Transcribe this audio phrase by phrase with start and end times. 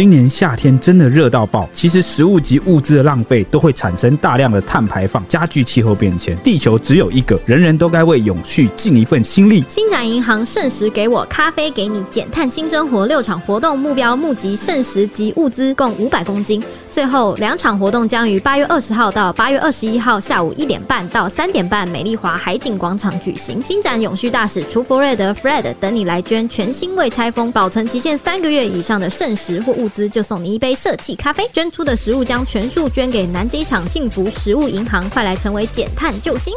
[0.00, 1.68] 今年夏天真的热到爆。
[1.74, 6.34] 其实食物及物资的浪费都会产生大量的碳排放，加剧气候变迁。
[6.38, 9.62] 地球只有一个，人人都该为永续尽一份心力。
[9.68, 16.62] 星展银行盛时给我，咖啡给你，减碳新生活六场活动目标募集盛时及物资共五百公斤。
[16.90, 23.62] 最后两场活动将于八月二十号到八月二十一号下午一点半到三点半，美丽华海景广场举行。
[23.62, 31.48] 新展永续大使厨佛瑞德 Fred 等你来捐，全新未拆封、保存期限三个月以上的剩食或物资，就送你一杯社气咖啡。
[31.52, 36.54] 捐出的食物将全数捐给南机场幸福食物银行，快来成为减碳救星！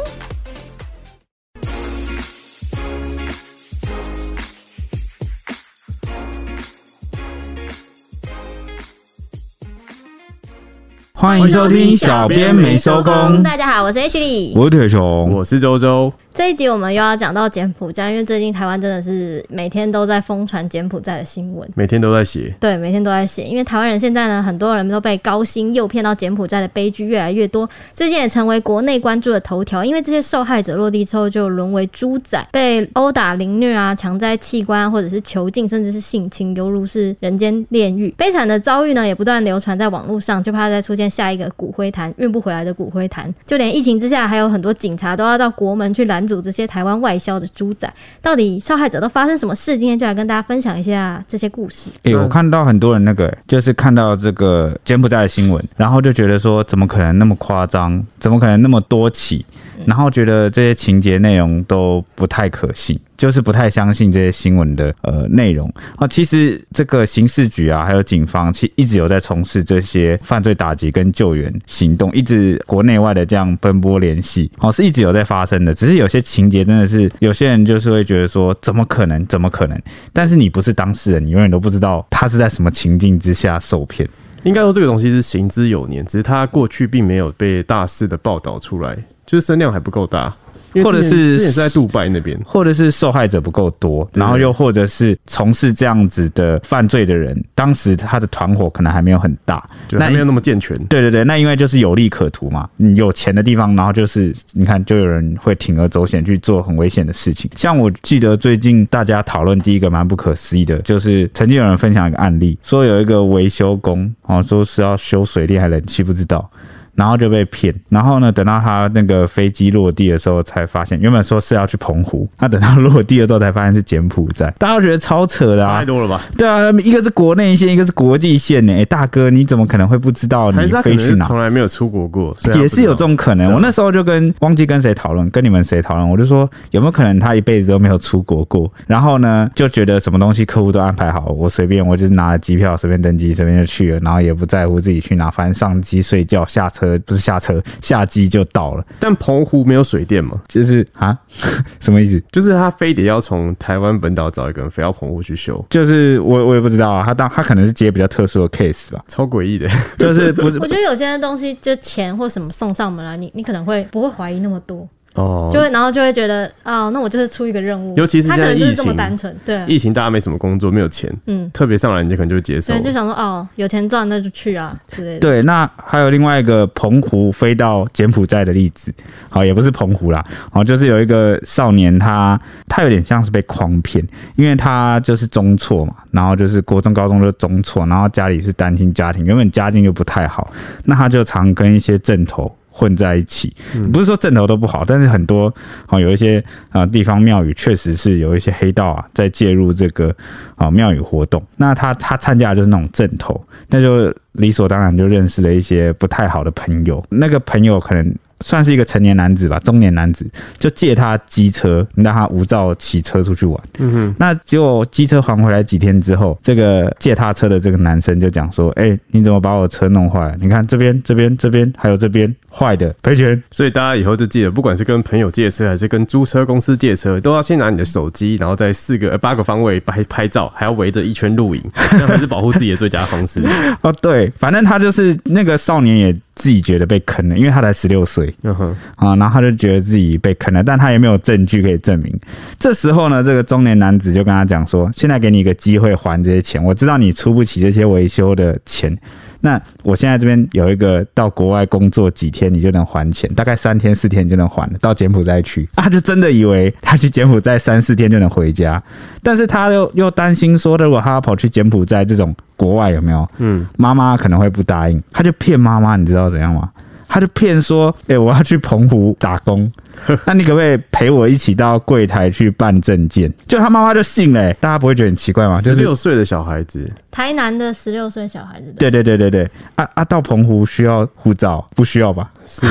[11.24, 13.42] 欢迎收听小编没收工。
[13.42, 16.12] 大家好，我是 H 李，我是铁熊，我是周周。
[16.34, 22.52] 这一集我们又要讲到柬埔寨，因为最近台湾真的是每天都在疯传柬埔寨的新闻，每天都在写。
[22.58, 23.44] 对，每天都在写。
[23.44, 29.84] 因为台湾人现在呢，很多人都被高薪诱骗到柬埔寨的悲剧越来越多，最近也成为国内关注的头条。
[29.84, 38.12] 因为这些受害者落地之后就沦为猪仔，被殴打、凌虐啊，强摘器官，或者是囚禁，甚至是性侵，犹如是人间炼狱。
[38.18, 43.32] 悲惨的遭遇呢，也不断流传在网络上，就怕再出现下一个骨灰坛，运不回来的骨灰坛。
[43.46, 46.23] 就连疫情之下，还有很多警察都要到国门去拦。
[46.26, 49.78] 组这些台湾外销的猪仔，到底受害者都发生什么事？
[49.78, 51.90] 今天就来跟大家分享一下这些故事。
[52.04, 58.04] 哎、欸，我看到很多人那个，就是看到这个柬埔寨的新闻，然后就觉得说，怎么可能那么夸张？
[58.18, 59.44] 怎么可能那么多起？
[59.86, 62.98] 然后觉得这些情节内容都不太可信。
[63.16, 66.06] 就是不太相信这些新闻的呃内容啊。
[66.06, 75.72] 其实这个刑事局啊，还有警方，其实一直有在从事这些犯罪打击跟救援行动，一直国内外的这样奔波联系，哦，是一直有在发生的。
[75.72, 79.24] 只是有些情节真的是有些人就是会觉得说，怎么可能？
[79.26, 79.80] 怎么可能？
[80.12, 84.06] 但是你不是当事人，你永远都不知道他是在什么情境之下受骗。
[84.42, 90.34] 应该说这个东西是行之有年，只是他过去并没有被大肆的报道出来，就是声量还不够大。
[90.82, 100.76] 或者是之前是在杜拜那边，或者是受害者不够多，然后又或者是从事这样子的犯罪的人，当时他的团伙可能还没有很大，那没有那么健全。
[100.86, 107.48] 对对对，那因为就是有利可图嘛，你有钱的地方，然后就是你看，就有人会铤而走险去做很危险的事情。
[107.54, 116.50] 像我记得最近大家讨论第一个蛮不可思议的，就是曾经有人分享一个案例，说有一个维修工，哦，说是要修水电还冷气，不知道。
[116.94, 125.78] 然后就被骗，然后呢，等到他那个飞机落地的时候，才发现原本说是要去澎湖，那等到落地了之后才发现是柬埔寨，大家都觉得超扯的啊！
[125.78, 126.20] 太多了吧？
[126.36, 128.72] 对啊，一个是国内线，一个是国际线呢。
[128.74, 131.26] 哎，大哥，你怎么可能会不知道你飞去哪？
[131.26, 133.52] 从来没有出国过，也是有这种可能。
[133.52, 138.70] 我那时候就跟忘记跟谁讨论，跟你们谁讨论，我就说有没有可能他一辈子都没有出国过？
[138.86, 147.62] 然后呢，就觉得什么东西客户都安排好，我随便，我就是拿了机票，随便登机，随便就去了，然后也不在乎自己去哪，反正上机睡觉，下车不是下车。
[147.80, 150.40] 下机就到了，但澎湖没有水电吗？
[150.48, 151.16] 就是啊，
[151.80, 152.22] 什么意思？
[152.32, 155.64] 就是他非得要从台湾本岛找一个人，飞到澎湖去修。
[155.70, 159.68] 就是我我也不知道啊，他当他可能是接比较特殊的 case 吧，超诡异的。
[159.98, 160.58] 就是不是？
[160.58, 164.88] 我觉得有些东西就钱或什么送上门来，你你可能会不会怀疑那么多？
[165.14, 175.20] 哦，就会，然后就会觉得，哦，那我就是出一个任务，尤其是现在疫情，他可能就是这么单纯，对，疫情大家没什么工作，没有钱，嗯，特别上来你就可能就会接受，对，就想说，哦，有钱赚那就去啊之类的。
[175.20, 178.92] 对，那还有另外一个澎湖飞到柬埔寨的例子，
[179.30, 184.04] 好，也不是澎湖啦，好，就是有一个少年他，他他有点像是被诓骗，
[184.34, 190.50] 因为他就是中辍嘛，然后就是国中、高中就中辍，然后家里是单亲家庭，原本家境就不太好，
[190.86, 192.52] 那他就常跟一些正头。
[192.76, 193.54] 混在一起，
[193.92, 195.52] 不是说镇头都不好，但是很多
[195.86, 200.12] 啊，有一些啊地方庙宇确实是有一些黑道啊在介入这个
[200.56, 201.40] 啊庙宇活动。
[201.56, 207.04] 那他他参加的就是那种镇头，那就理所当然就认识了一些不太好的朋友。
[207.08, 208.14] 那个朋友可能。
[208.44, 210.26] 算是一个成年男子吧，中年男子
[210.58, 213.58] 就借他机车，让他无照骑车出去玩。
[213.78, 220.36] 嗯哼，那结果机车还回来几天之后，这个借他车的这个男生就讲说：“哎、欸，你怎么把我车弄坏了？
[220.38, 233.42] 你看这边、这边、这边，还有这边坏的，赔钱。”所以大家以后就记得，不管是跟朋友借车，还是跟租车公司借车，都要先拿你的手机，然后在四个、呃、八个方位拍拍照，还要围着一圈录影，这样才是保护自己的最佳方式。
[233.80, 236.14] 哦，对，反正他就是那个少年也。
[236.34, 242.12] 自己觉得被坑了，因为他才十六岁，嗯哼，啊，然后他就觉得自己被坑了，但他也没有证据可以证明。
[242.58, 248.96] 这时候呢，这个中年男子就跟他讲说：“现在给你一个机会还这些钱，我知道你出不起这些维修的钱。”
[249.44, 254.78] 那我现在这边有一个到国外工作几天你就能还钱，大概三天四天你就能还了。
[254.80, 258.82] 到柬埔寨去，他就真的以为他去柬埔寨三四天就能回家，
[259.22, 263.28] 但是他又又担心说，如果他要跑去柬埔寨这种国外有没有？
[263.36, 266.70] 嗯，妈妈可能会不答应，他就骗妈妈，你知道怎样吗？
[267.06, 269.70] 他就骗说，哎、欸，我要去澎湖打工。
[270.26, 273.32] 那你可不可以陪我一起到柜台去办证件？
[273.46, 275.60] 就他妈妈就信了、欸，大家不会觉得很奇怪吗？
[275.60, 281.66] 十六岁的小孩子，台南的十六岁小孩子，对对对对对，啊啊，到澎湖需要护照？
[281.74, 282.30] 不需要吧？
[282.46, 282.66] 是，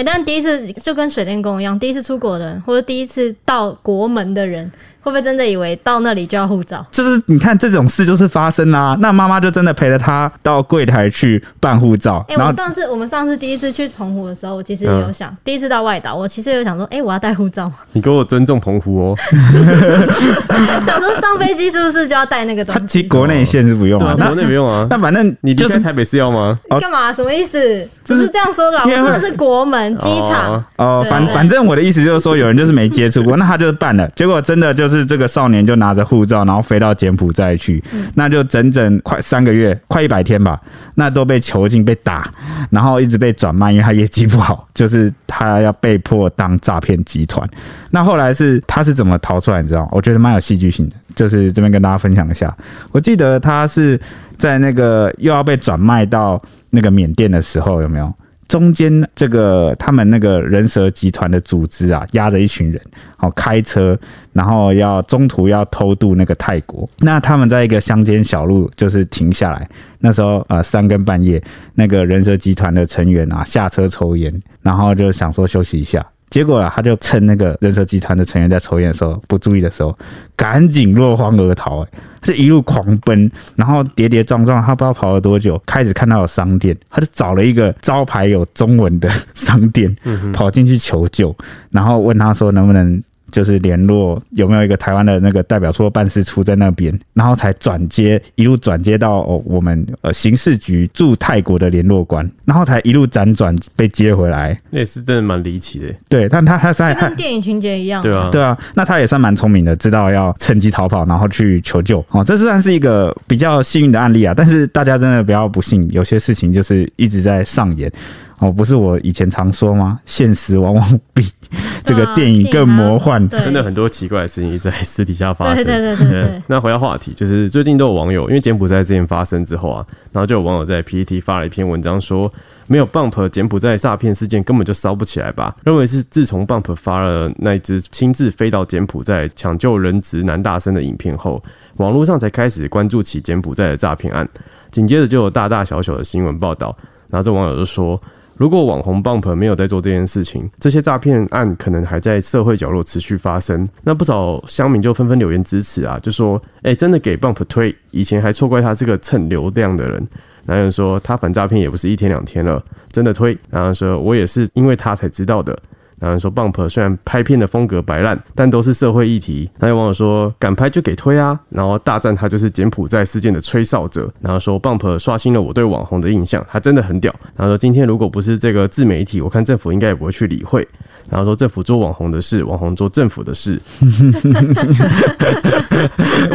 [0.00, 4.70] 哎、欸，但第一次就跟水电工一样，第一次出国的人，或者第一次到国门的人。
[5.02, 6.84] 会不会真的以为到那里就要护照？
[6.90, 12.22] 就是你看这种事就是发生啦、啊，那妈妈就真的陪着他到柜台去办护照。
[12.28, 17.72] 哎、欸，我们上次我们上次第一次去澎湖的时候，我其实也有想、嗯、第一次到外岛，我其实有想说，哎、欸，我要带护照。
[17.92, 19.16] 你给我尊重澎湖哦。
[20.84, 22.80] 想说上飞机是不是就要带那个东西？
[22.80, 24.86] 他其实国内线是不用啊，国内不用啊。
[24.90, 26.58] 那反正你就是台北是要吗？
[26.70, 27.10] 你干嘛？
[27.10, 27.88] 什么意思？
[28.04, 30.62] 就是这样说的，我说的是国门机场。
[30.76, 35.60] 哦，反反正我的意思就是说，有人就是没接触过， 那他就是办了，结果真的就是这个少年。
[35.60, 37.80] 就拿着护照，然后飞到柬埔寨去，
[38.14, 40.58] 那就整整快三个月，快一百天吧。
[40.94, 42.28] 那都被囚禁、被打，
[42.70, 47.48] 然后一直被转卖，因为他业绩不好，就是他要被迫当诈骗集团。
[47.90, 49.60] 那后来是他是怎么逃出来？
[49.60, 49.86] 你知道？
[49.92, 52.52] 我觉得蛮有戏剧性的，就是这边跟大家分享一下。
[52.90, 54.00] 我记得他是
[54.38, 56.40] 在那个又要被转卖到
[56.70, 58.12] 那个缅甸的时候，有没有？
[58.50, 62.82] 中间这个他们那个人蛇集团的组织啊，压着一群人，
[63.16, 63.96] 好开车，
[64.32, 66.88] 然后要中途要偷渡那个泰国。
[66.98, 69.68] 那他们在一个乡间小路，就是停下来。
[70.00, 71.40] 那时候呃三更半夜，
[71.74, 76.04] 那个人蛇集团的成员啊下车抽烟，然后就想说休息一下。
[76.30, 79.98] 结果啊，他就趁那个人社集团的成员在抽烟的时候不注意的时候，
[80.36, 81.88] 赶紧落荒而逃，欸。
[82.22, 89.94] 是一路狂奔，然后跌跌撞撞，他不知道跑了多久，开始看到有商店，他就找了一个招牌有中文的商店，
[90.32, 91.34] 跑进去求救，
[91.70, 93.02] 然后问他说能不能。
[93.30, 104.58] 就是联络有没有一个台湾的那个代表处办事处在那边，然后才转接一路转接到哦我们呃刑事局驻泰国的联络官，然后才一路辗转被接回来。
[104.70, 105.86] 那也是真的蛮离奇的。
[106.08, 108.02] 对，但他他在跟电影情节一样。
[108.02, 112.04] 对啊，对啊，那他也算蛮聪明的，知道要趁机逃跑，然后去求救。
[112.10, 114.34] 哦，这算是一个比较幸运的案例啊。
[114.36, 117.90] 但是大家真的不要不信，有些事情就是一直在上演。
[118.38, 120.00] 哦，不是我以前常说吗？
[120.06, 121.30] 现实往往比
[121.84, 123.28] 这个电影更魔幻。
[123.28, 125.56] 真的很多奇怪的事情一直在私底下发生。
[125.56, 126.42] 对对对对，对，对。
[126.46, 132.32] 那回到话题，就是最近都有网友，因为柬埔寨事件发生之后啊，然后就有网友在 PPT 发了一篇文章说，
[132.66, 135.56] 没有 Bump 柬埔寨诈骗事件根本就烧不起来吧？
[135.64, 141.42] 认为是自从 Bump 发了那一支亲自飞到柬埔寨抢救人质男大生的影片后，
[141.76, 144.28] 网络上才开始关注起柬埔寨的诈骗案。
[144.70, 146.76] 紧接着就有大大小小的新闻报道，
[147.08, 148.00] 然后这网友就说。
[148.40, 153.68] 如果网红 Bump 没有在做这件事情，这些诈骗案可能还在社会角落持续发生。
[153.84, 160.08] 那不少乡民就纷纷留言支持啊，就说：“哎、真的给 Bump 推，以前还错怪他是个蹭流量的人。”
[160.46, 165.54] 男人说：“他反诈骗也不是一天两天了，真的推。”然后说：“我也是因为他才知道的。”
[166.00, 169.48] 然后说，Bump 虽然拍片的风格摆烂，但都是社会议题。
[169.60, 174.12] 还有网友说，敢拍就给推啊，然后大赞他就是柬埔寨事件的吹哨者。
[174.20, 177.14] 然后说，Bump 刷新了我对网红的印象，他真的很屌。
[177.36, 180.66] 然后说，今天如果不是这个自媒体，我看政府应该也不会去理会。
[181.08, 183.60] 然后说，政府做网红的事，网红做政府的事。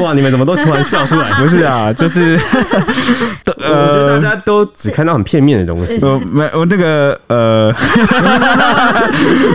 [0.01, 1.31] 哇，你们怎么都突然笑出来？
[1.39, 2.39] 不是啊，就是，
[3.57, 5.97] 呃，我觉得大家都只看到很片面的东西。
[6.01, 7.73] 呃，没，我那个，呃。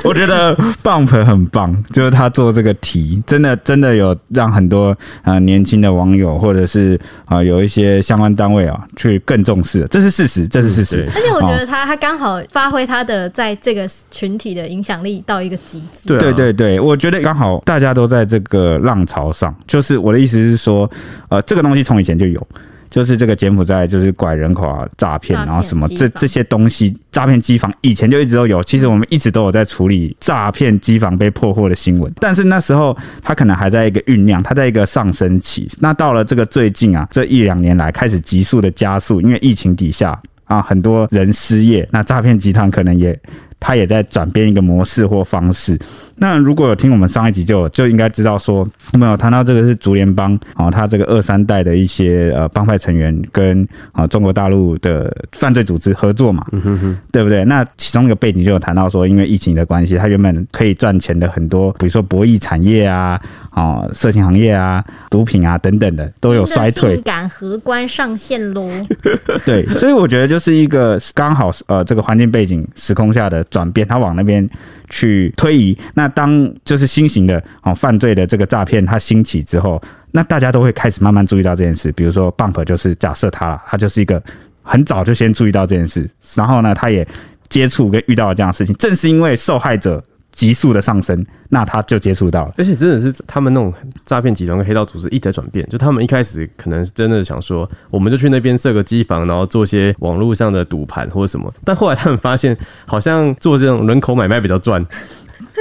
[0.05, 4.91] 我觉得 Bump 很棒，就是他做这个题，真的真的有让很多
[5.23, 11.09] 啊、呃、年轻的网友，或者是啊、呃、有一些相关单位啊，去更重视，这是事实，这是事实。
[11.15, 16.09] 而且我觉得他他刚好发挥他的在这个群体的影响力到一个极致。
[16.09, 20.91] 对对对对，我觉得刚好大家都在这个浪潮上，就是我的意思是说，
[21.29, 22.47] 呃，这个东西从以前就有。
[22.91, 28.61] 就是这个柬埔寨就是拐人口啊、诈骗，然后什么这这些东西，诈骗机房以前就一直都有。
[28.65, 35.69] 其实我们一直都有在处理诈骗机房被破获的新闻，但是那时候它可能还在一个酝酿，它在一个上升期。
[35.79, 43.17] 那到了这个最近啊，这一两年来开始急速的加速，因为疫情底下啊，很多人失业，那诈骗集团可能也。
[43.61, 45.79] 他也在转变一个模式或方式，
[46.17, 57.45] 那如果有听我们上一集就，就就应该知道说，我们有谈到这个是竹联帮啊，他这个二三代的一些呃帮派成员跟啊中国大陆的犯罪组织合作嘛，嗯、哼哼对不对？
[57.45, 63.21] 那其中一个背景就有谈到说，因为疫情的关系，他原本可以赚钱的很多，比如说博弈产业啊。
[63.51, 66.95] 啊，色情行业啊，毒品啊等等的都有衰退。
[66.95, 68.71] 性感荷官上线喽！
[69.45, 74.49] 对，所以我觉得就是一个刚好呃这个环境背景时空下的转变，他往那边
[74.89, 75.77] 去推移。
[75.95, 79.81] 那当就是新型的哦犯罪的这个诈骗它兴起之后，
[80.13, 81.93] 那大家都会开始慢慢注意到这件事。
[81.93, 84.23] 比如说 Bump 就是假设他了，他就是一个
[84.63, 87.07] 很早就先注意到这件事，然后呢，他也
[87.49, 88.75] 接触跟遇到了这样的事情。
[88.77, 90.03] 正是因为受害者。
[90.41, 93.71] 急速的上升，那他就接触到了，而且真的是他们那种
[94.07, 95.69] 诈骗集团跟黑道组织一直在转变。
[95.69, 101.53] 就他们一开始可能真的想说，我们就去那边设个机房，然后做些网络上的赌盘或者什么。
[101.63, 102.57] 但后来他们发现，
[102.87, 104.83] 好像做这种人口买卖比较赚。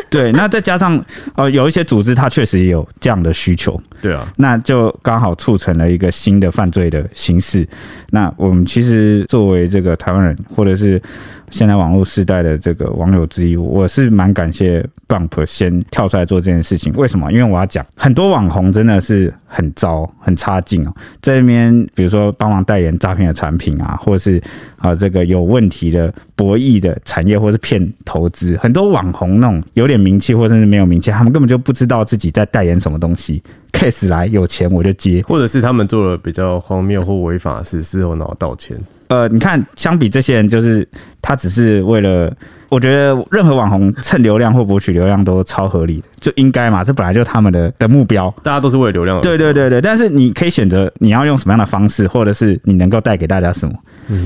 [0.10, 1.04] 对，那再加上
[1.36, 3.80] 呃，有一些组织，它确实也有这样的需求。
[4.02, 7.68] 对啊，那就刚好促成了一个新的犯罪的形式。
[8.12, 11.02] 那我们其实作为这个台湾人，或者是
[11.52, 16.94] 现在网络时代的这个网友之一，我是蛮感谢 Bump 先跳出来做这件事情。
[16.94, 17.32] 为什么？
[17.32, 24.42] 因为我要讲很多网红真的是很糟、很差劲哦，在那边比如说帮忙代言诈骗的产品啊，或者是
[24.78, 33.42] 啊这个有问题的博弈的产业，或是骗投资，很多网红那种有点名气，或者是没有名气，他们根本就不知道自己在代言什么东西。
[33.72, 38.78] case 来有钱我就接，或者是他们做了比较荒谬或违法的事，事后然后道歉。
[39.10, 40.88] 呃，你看，相比这些人，就是
[41.22, 42.32] 他只是为了，
[42.70, 49.20] 我觉得任何网红蹭流量或博取流量都超合理的，就应该嘛，这本来就是他们的的目标，大家都是为了流量。
[49.22, 53.74] 对对对对，但是你可以选择你要用什么样的方式，或者是你能够带给大家什么。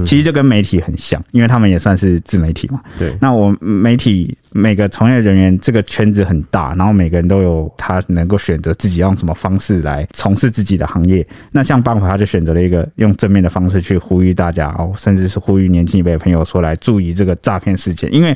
[0.05, 2.81] 其实就跟媒体很像，因为他们也算是自媒体嘛。
[2.97, 3.15] 对。
[3.19, 11.25] 那我媒体每个从业人员这个圈子很大，然后每个人都有他能够选择自己用什么方式来从事自己的行业。
[11.51, 18.35] 那像 Bump 他就选择了一个用正面的方式去呼吁大家哦，甚至是呼吁年轻一辈的朋友说来注意这个诈骗事件，因为。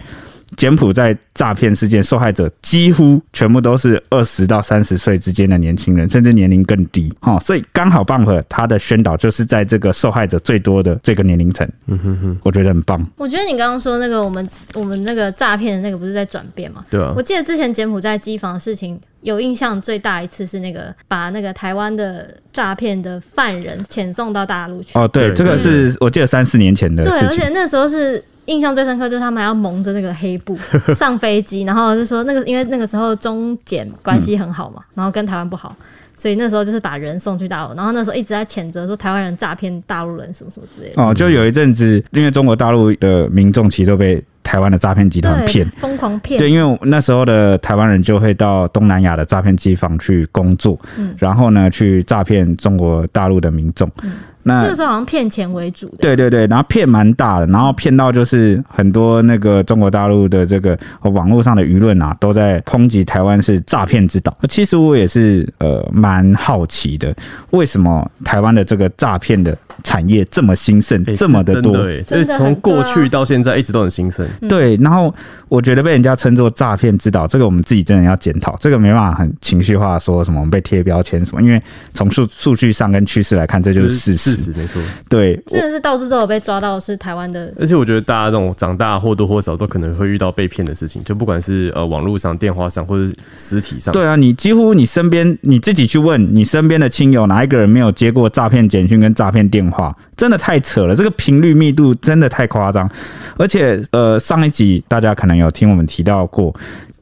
[0.56, 7.14] 柬埔寨诈骗事件受害者几乎全部都是二十到三十岁之间的年轻人，甚至年龄更低。
[7.22, 11.68] 哦，所以刚好 Bump 他的宣导就是在这个受害者最多的这个年龄层。
[11.88, 13.06] 嗯哼哼，我觉得很棒。
[13.18, 16.84] 我觉得你刚刚说那个我们我们那个诈骗的那个不是在转变吗？
[16.90, 17.14] 对啊。
[17.16, 24.92] 我记得之前柬埔寨机房的事情有印象最大一次是那个把那个台湾的诈骗的犯人遣送到大陆去。
[24.94, 27.20] 哦，对，这个是我记得三四年前的事情。
[27.20, 28.24] 对，而且那时候是。
[28.48, 30.58] 印象最深刻就是他们还要蒙着那个黑布
[30.94, 35.76] 上飞机，然后就说那个因为那个时候中柬关系很好嘛，然后跟台湾不好，
[36.16, 41.02] 所以那时候就是把人送去大陆，然后那时候一直在谴责说台湾人诈骗大陆人什么什么之类的。
[41.02, 46.40] 哦，就有一阵子，因为中国大陆的民众其实都被台湾的诈骗集团骗，疯狂骗。
[46.40, 53.90] 对，因为那时候的台湾人就会到东南亚的诈骗机房去工作，嗯，然后呢去诈骗中国大陆的民众。
[54.04, 54.12] 嗯
[54.48, 64.36] 那，那个时候好像骗钱为主的，对对对，然后骗蛮大的，然后骗到就是很多那个中国大陆的这个网络上的舆论啊，都在抨击台湾是诈骗之岛。
[64.50, 67.14] 其实我也是呃蛮好奇的，
[67.52, 71.74] 为什么台湾的这个诈骗的产业这么兴盛，欸、这么的多？
[72.04, 74.28] 就是从过去到现在一直都很兴盛。
[74.48, 75.14] 对，然后
[75.48, 81.62] 我觉得被人家称作诈骗之岛，这个我们自己真的要检讨，这个没办法很情绪化说什么我们被贴标签什么，因为
[81.94, 84.36] 从数数据上跟趋势来看，这就是事实。
[84.36, 87.54] 是没错，对，真的是到处都有被抓到，是台湾的。
[87.60, 93.94] 而且我觉得大家这种长大或多或少都可能会遇到被骗的事情，就不管是呃网络上、电话上或者实体上。
[93.94, 99.96] 对啊，你几乎你身边你自己去问你身边的亲友，哪一个人没有接过诈骗简讯跟诈骗电话？
[100.16, 102.90] 真的太扯了，这个频率密度真的太夸张。
[103.38, 106.54] 而且呃，上一集大家可能有听我们提到过。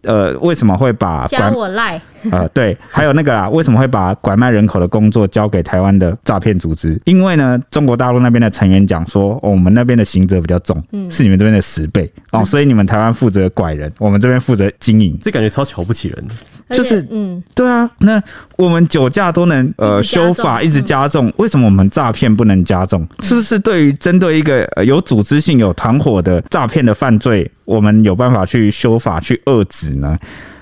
[0.06, 2.02] 呃，为什么会把加我赖？
[2.32, 7.00] 呃，对，还有那个啊，为什么会把拐卖人口的工作交给台湾的诈骗组织？
[7.06, 15.16] 因为呢，中国大陆那边的成员讲说，哦，我们那边的刑责比较重，嗯，是你们这边的十倍哦，所以你们台湾负责拐人，我们这边负责经营。
[15.22, 16.28] 这感觉超瞧不起人，
[16.72, 18.20] 就是，嗯，对啊，那
[18.58, 23.08] 我们酒驾都能呃修法一直加重，为什么我们诈骗不能加重？
[23.22, 30.18] 是不是对于针对一个呃有组织性、有团伙的诈骗的犯罪，我们有办法去修法去遏止呢？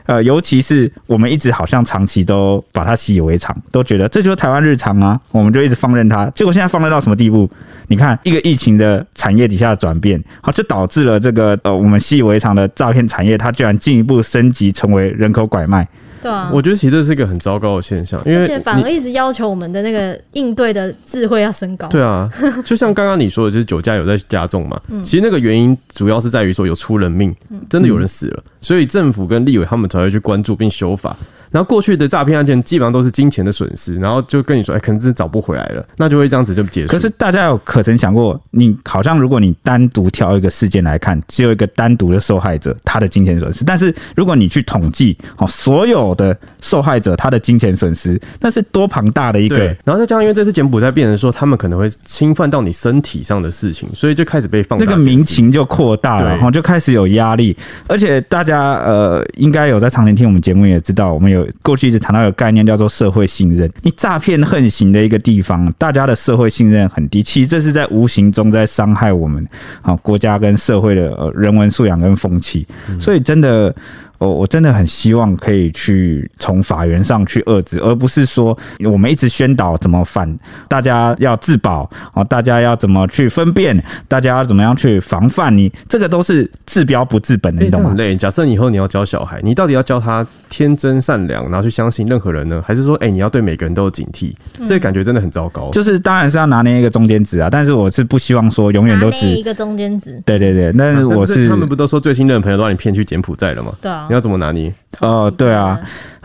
[0.05, 6.29] 呃，尤其是我们一直好像长期都把它习以为常，都觉得这就是台湾日常啊，我们就一直放任它。
[6.31, 7.49] 结果现在放任到什么地步？
[7.87, 15.87] 你看，一个疫情的产业底下的转变，好，就导致了这个呃我们习以为常的诈骗产业，它居然进一步升级成为人口拐卖。
[16.23, 21.85] 对啊，我觉得其实这是一个很糟糕的现象，因为而且反而一直要求我们的那个应对的智慧要升高。
[21.89, 22.29] 对啊，
[22.63, 24.79] 就像刚刚你说的，就是酒驾有在加重嘛。
[24.87, 27.35] 嗯、其实那个原因主要是在于说有出人命，
[27.69, 31.15] 真的有人死了，嗯、所以政府跟立委他们才会去关注并修法。
[31.53, 36.87] 然后过去的诈骗案件基本上都是金钱的损失，然后就跟你说，哎，可能真的找不回来了，那就会这样子就结束。
[36.87, 49.63] 可是大家有可曾想过，你好像如果你单独挑一个事件来看，只有一个单独的受害者他的金钱损失，但是如果你去统计哦，所有的受害者他的金钱损失，那是多庞大的一个。
[49.85, 54.85] 然后再加上因为这次柬埔寨变成说他们可能会侵犯到你身体上的事情，所以就开始被放大。
[54.85, 57.55] 那个民情就扩大了，然后就开始有压力。
[57.87, 62.23] 而且大家呃，应该有在常年听我们节目也知道，我们有过去一直谈到。
[62.23, 63.69] 有概念叫做社会信任。
[63.81, 69.45] 你诈骗横行的一个地方，大家的社会信任很低，其实这是在无形中在伤害我们
[69.81, 72.65] 啊国家跟社会的人文素养跟风气。
[72.99, 73.75] 所以真的。
[74.19, 83.77] 我我真的很希望可以去从法源上去遏制，而不是说我们一直宣导怎么反，大家要自保啊，大家要怎么去分辨，
[84.07, 87.89] 大家要怎么样去防范你，这个都是治标不治本的，你懂吗？
[87.89, 88.15] 很累。
[88.15, 92.63] 假设以后你要教小孩，你到底要教他天真善良，然后去相信任何人呢？
[92.65, 94.31] 还是说，哎、欸，你要对每个人都有警惕？
[94.65, 95.69] 这个感觉真的很糟糕。
[95.71, 100.21] 就是当然是要拿捏一个中间值啊，但是我是不希望说永远都只一个中间值。
[100.25, 103.73] 对对对，但是我是，是他们不都说最信任的朋友都让你骗去柬埔寨了吗？
[103.81, 104.02] 对啊。
[104.07, 104.73] 你要怎么拿捏？
[104.99, 105.79] 哦，对啊，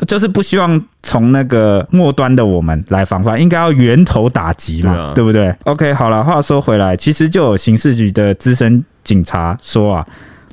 [0.06, 10.06] 就是不希望从那个末端的我们来防范，应该要源头打击嘛，对，啊、对不对？OK，好了，话说回来，其实就有刑事局的资深警察说啊，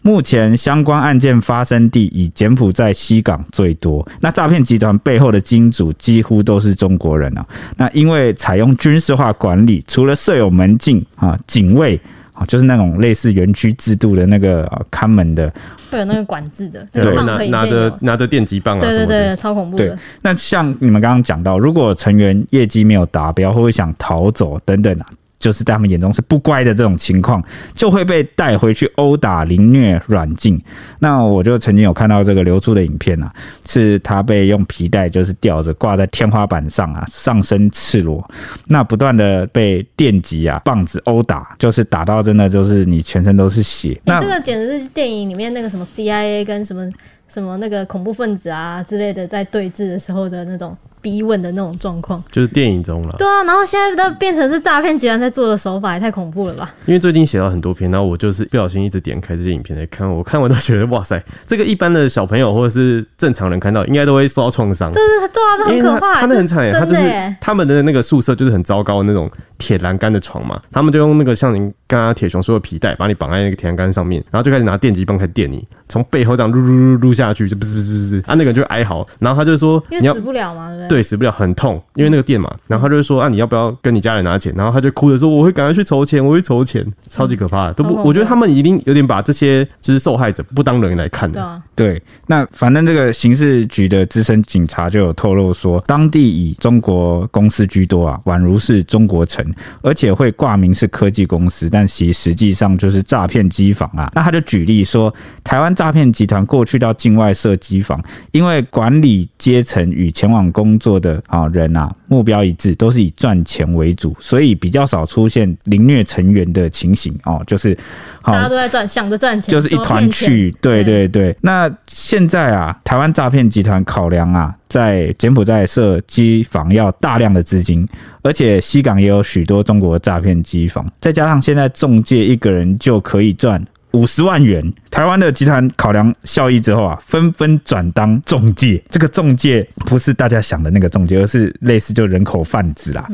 [0.03, 7.45] 目前相关案件发生地以柬埔寨西港最多，那诈骗集团背后的金主几乎都是中国人啊。
[7.77, 11.99] 那因为采用军事化管理，除了设有门禁啊、警卫。
[12.35, 15.51] 啊，就是那种类似园区制度的那个看门的，
[15.89, 19.97] 会有那个管制的，对，拿拿着拿着电击棒啊，对对对，超恐怖的。
[20.21, 25.07] 那像你们刚刚讲到，如果成员业绩没有达标，或者想逃走等等啊。
[25.39, 30.59] 就是在他们眼中是不乖的这种情况，就会被带回去殴打、凌虐、软禁。
[30.99, 33.31] 那我就曾经有看到这个流出的影片啊，
[33.67, 38.27] 是他被用皮带就是吊着挂在天花板上啊，上身赤裸，
[38.67, 43.89] 那不断的被电击啊、棒子殴打，就是打到真的就是你全身都是血。
[43.89, 46.89] 欸、那这个简直是电影里面那个什么 CIA 跟什么
[47.27, 50.75] 什么那个恐怖分子啊之类的在对峙的时候的那种。
[51.05, 53.13] 逼问的那种状况，就是电影中了。
[53.19, 56.73] 对啊，然后现在都变成是诈骗集团在做的手法，也太恐怖了吧！
[56.87, 64.91] 因为最近写到很多篇，然后我就是不小心一直点开这些影片来看，我看完都觉得哇塞， 这个一般的小朋友或者是正常人看到，应该都会受到创伤。
[64.91, 66.21] 就是对啊，这很可怕。
[66.21, 80.87] 他那很惨，他就是他们的那个宿舍就是很糟糕的那种铁栏杆的床嘛，他们就用那个像您刚刚铁熊说的皮带，把你绑在那个铁栏杆上面，然后就开始拿电击棒开始电你，从背后这样撸撸撸撸下去，就不是不是不是， 啊那个人就哀嚎，然后他就说因为死不了嘛，对不对？
[80.89, 81.81] 对，死不了，很痛。
[81.95, 84.53] 因为那个电嘛，然后他就说啊，你要不要跟你家人拿钱？
[84.55, 87.73] 然后他就哭着说，我会赶快去筹钱，我会筹钱，超级可怕的。
[87.73, 91.61] 都不，我觉得他们一定有点把这些就是受害者不当人来看的。
[91.75, 99.44] 对，那反正这个刑事局的资深警察就有透露说，当地以中国公司居多啊，宛如是中国城，
[99.81, 104.09] 而且会挂名是科技公司，但其实际上就是诈骗机房啊。
[104.15, 111.65] 那他就举例说，台湾诈骗集团过去到境外设机房，因为管理阶层与前往工作的啊人。
[111.75, 117.43] 啊，目标一致，都是以赚钱为主，所以比较少出现凌虐成员的情形哦。
[117.45, 117.77] 就是
[118.23, 120.55] 大家都在赚，想着赚钱，就是一团去。
[120.61, 121.35] 对对对。
[121.41, 127.87] 那现在啊，台湾诈骗集团考量啊，在柬埔寨设机房要大量的资金，
[128.21, 134.73] 而且西港也有许多中国诈骗机房，再加上现在中介一个人就可以赚五十万元。
[134.95, 138.81] 台湾的集团考量效益之后啊，纷纷转当中介。
[138.89, 143.05] 这个中介不是大家想的那个中介，而是类似就人口贩子啦，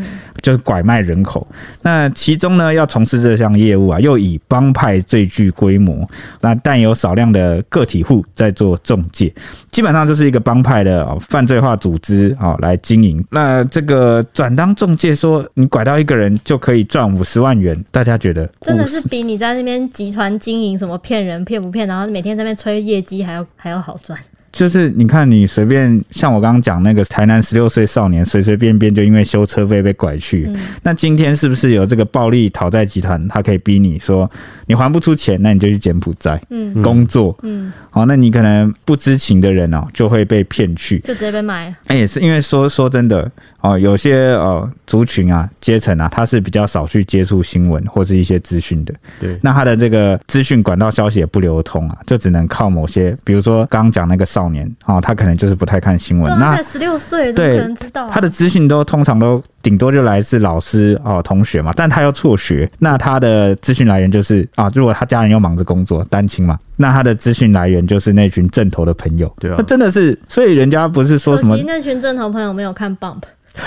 [0.44, 1.48] 就是拐卖人口。
[1.82, 6.08] 那其中呢，要从事这项业务啊，又以帮派最具规模，
[6.39, 9.34] 那但有少量的个体户在做中介，
[9.72, 13.26] 基本上就是一个帮派的犯罪化组织啊来经营。
[13.32, 21.70] 那这个转当中介，说你拐到一个人就可以赚五十万元，大家觉得真的是比你在那边集团经营什么骗人骗不？
[21.71, 24.19] 片，然后每天在那边吹业绩，还要还要好赚。
[24.52, 30.46] 就是你看，你随便像我刚刚讲那个台南十六岁少年，随随便便就因为修车费被拐去。
[30.50, 34.30] 嗯、那今天是不是有这个暴力讨债集团，他可以逼你说
[34.66, 37.34] 你还不出钱，那你就去柬埔寨嗯工作。
[37.44, 41.74] 嗯，好，那你可能不知情的人哦，就会被骗去，就直接被卖。
[41.88, 48.94] 哎，也是因为说说真的哦，有些哦族群啊、阶层啊，他是比较少去接触新闻或是一些资讯的。
[49.18, 54.40] 对，那他的这个资讯管道消息也不流通啊，就只能靠某些，比如说刚刚讲那个少。
[54.41, 56.25] 少年哦，他可能就是不太看新闻。
[56.25, 58.10] 对啊、那才十六岁，怎么可能知道、啊？
[58.12, 69.32] 他的资讯都通常都顶多就来自老师哦、同学嘛，但他又辍学，那他的资讯来源就是啊，如果他家人又忙着工作，单亲嘛，那他的资讯来源就是那群正头的朋友。
[69.39, 73.21] 对啊，那真的是，所以人家不是说什么那群正头朋友没有看 Bump。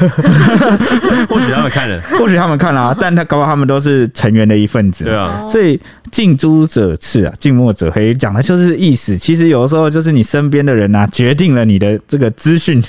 [1.28, 5.04] 或许他们看了， 或许他们看了啊，但他搞不好他们都是成员的一份子。
[5.04, 5.78] 对啊，所以
[6.14, 9.18] 近朱者赤啊，近墨者黑，讲的就是意思。
[9.18, 12.80] 其实有的时候就是你身边的人啊，决定了你的这个资讯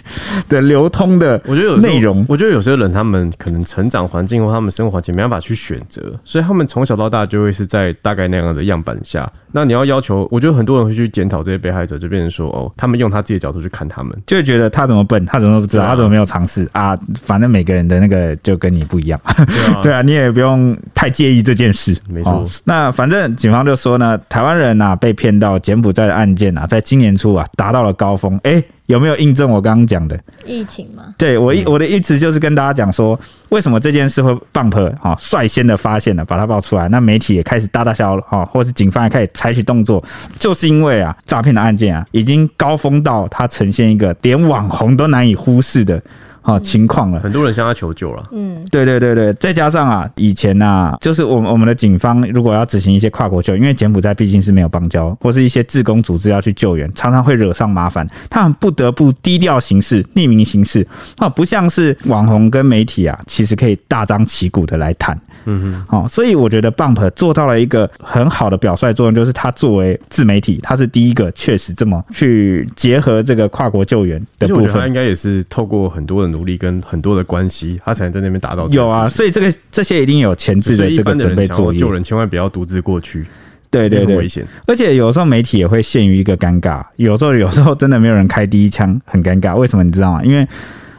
[0.48, 1.42] 的流通的。
[1.48, 9.28] 我觉得有内容，我觉得有些人他们可能成长环境或他们生活环境没办法去选择，所以他们从小到大就会是在大概那样的样板下。
[9.52, 16.96] 那你要要求，我觉得很多人会去检讨这些被害者，就变成说哦，他们用他自己的角度去看他们，就会觉得他怎么笨，他怎么不知道，啊、他怎么没有尝试啊？
[17.20, 19.20] 反正每个人的那个就跟你不一样，
[19.82, 22.46] 对啊，你也不用太介意这件事，没错、哦。
[22.66, 28.64] 那反正警方就说呢，台湾人呐、啊、被骗到柬埔寨的案件啊，在今年初啊达到了高峰，哎、欸。
[28.86, 31.06] 有没有印证我刚刚讲的疫情吗？
[31.18, 40.04] 对，我一我的意思就是跟大家讲说，为什么这件事会 Bump 哈率先的发现了，把它爆出来，那媒体也开始大大小小哈，或是警方也开始采取动作，
[40.38, 46.00] 就是因为啊诈骗的案件啊已经高峰到它呈现一个连网红都难以忽视的。
[46.46, 48.24] 好情况了，很多人向他求救了。
[48.32, 65.20] 嗯，对对对对，再加上啊，以前啊，就是我们我们的警方如果要执行一些跨国救援，因为柬埔寨毕竟是没有邦交，或是一些自工组织要去救援，常常会惹上麻烦，他们不得不低调行事、匿名行事啊，不像是网红跟媒体啊，其实可以大张旗鼓的来谈。
[65.48, 74.74] 嗯哼，好，所以我觉得 Bump 做到了一个很好的表率作用，就是他作为自媒体，他是第一个确实这么去结合这个跨国救援的部分。
[74.74, 78.68] 他应该也是透过很多的努力跟很多的关系，他才能在那边达到。
[78.68, 81.80] 有啊，所以这个这些一定有前置的这个准备作业。
[81.80, 83.26] 救人千万不要独自过去，
[83.72, 84.46] 对对对，危险。
[84.68, 89.56] 而且有时候媒体也会陷于一个尴尬，有时候有时候真的没有人开第一枪，很尴尬。
[89.56, 90.24] 为什么你知道吗？
[90.24, 90.46] 因为。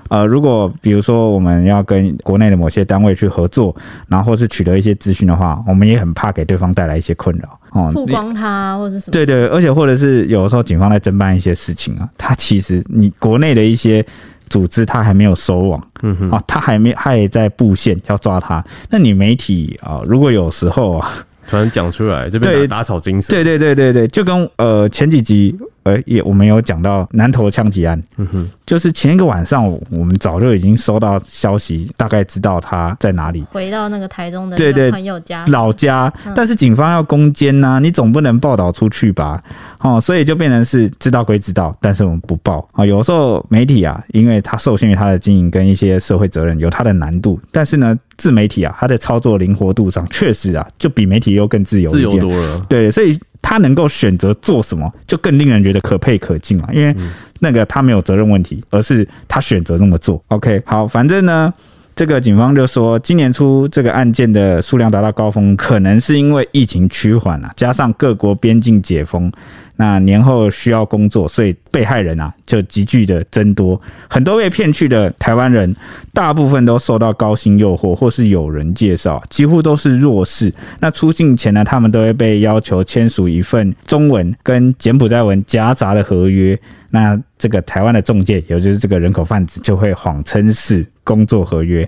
[0.09, 3.75] 呃，如果比如说我们要跟国内的某些单位去合作，
[4.07, 9.11] 然后或是取得一些资讯的话，我们也很怕给对方带来一些困扰哦，曝光他或者什么。
[9.11, 14.01] 对对，而且或者是有的时候警方在侦办一些事情啊，他其实你国内的一些
[14.49, 21.13] 组织他还没有收网，嗯哼，哦，他还没他也在布线要抓他，那你媒体啊，如果有时候啊，
[21.47, 25.57] 突然讲出来，这边打草惊蛇，对对对对对，就跟呃前几集。
[25.87, 39.41] 呃，也我们有讲到南投枪击案，嗯哼，就是前一个晚上，我们早就已经收到消息，大概知道他在哪里，回到那个台中的对对朋友家老家，但是警方要攻坚呐，你总不能报道出去吧？
[39.79, 42.85] 哦，所以就变成是知道归知道，但是我们不报啊。
[42.85, 52.61] 有时候媒体啊，因为它受限于它的经营跟一些社会责任，有它的难度，但是呢，自媒体啊，它的操作灵活度上确实啊，就比媒体又更自由，自由多了。
[52.69, 53.17] 对，所以。
[53.49, 56.69] 他能够选择做什么，就更令人觉得可佩可敬啊。
[56.73, 56.93] 因为
[57.39, 60.21] 那个他没有责任问题，而是他选择这么做。
[60.29, 61.55] OK，好，反正呢。
[61.95, 69.33] 这个警方就说，今年初这个案件的数量达到高峰，可能是因为疫情趋缓啊，加上各国边境解封，
[69.77, 73.81] 那年后需要工作，所以被害人啊就急剧的增多。
[74.09, 75.75] 很多被骗去的台湾人，
[76.13, 80.53] 大部分都受到高薪诱惑，或是有人介绍，几乎都是弱势。
[80.81, 86.59] 那出境前呢，他们都会被要求签署一份中文跟柬埔寨文夹杂的合约。
[86.91, 91.87] 那这个台湾的中介，也就是这个人口贩子，就会谎称是工作合约，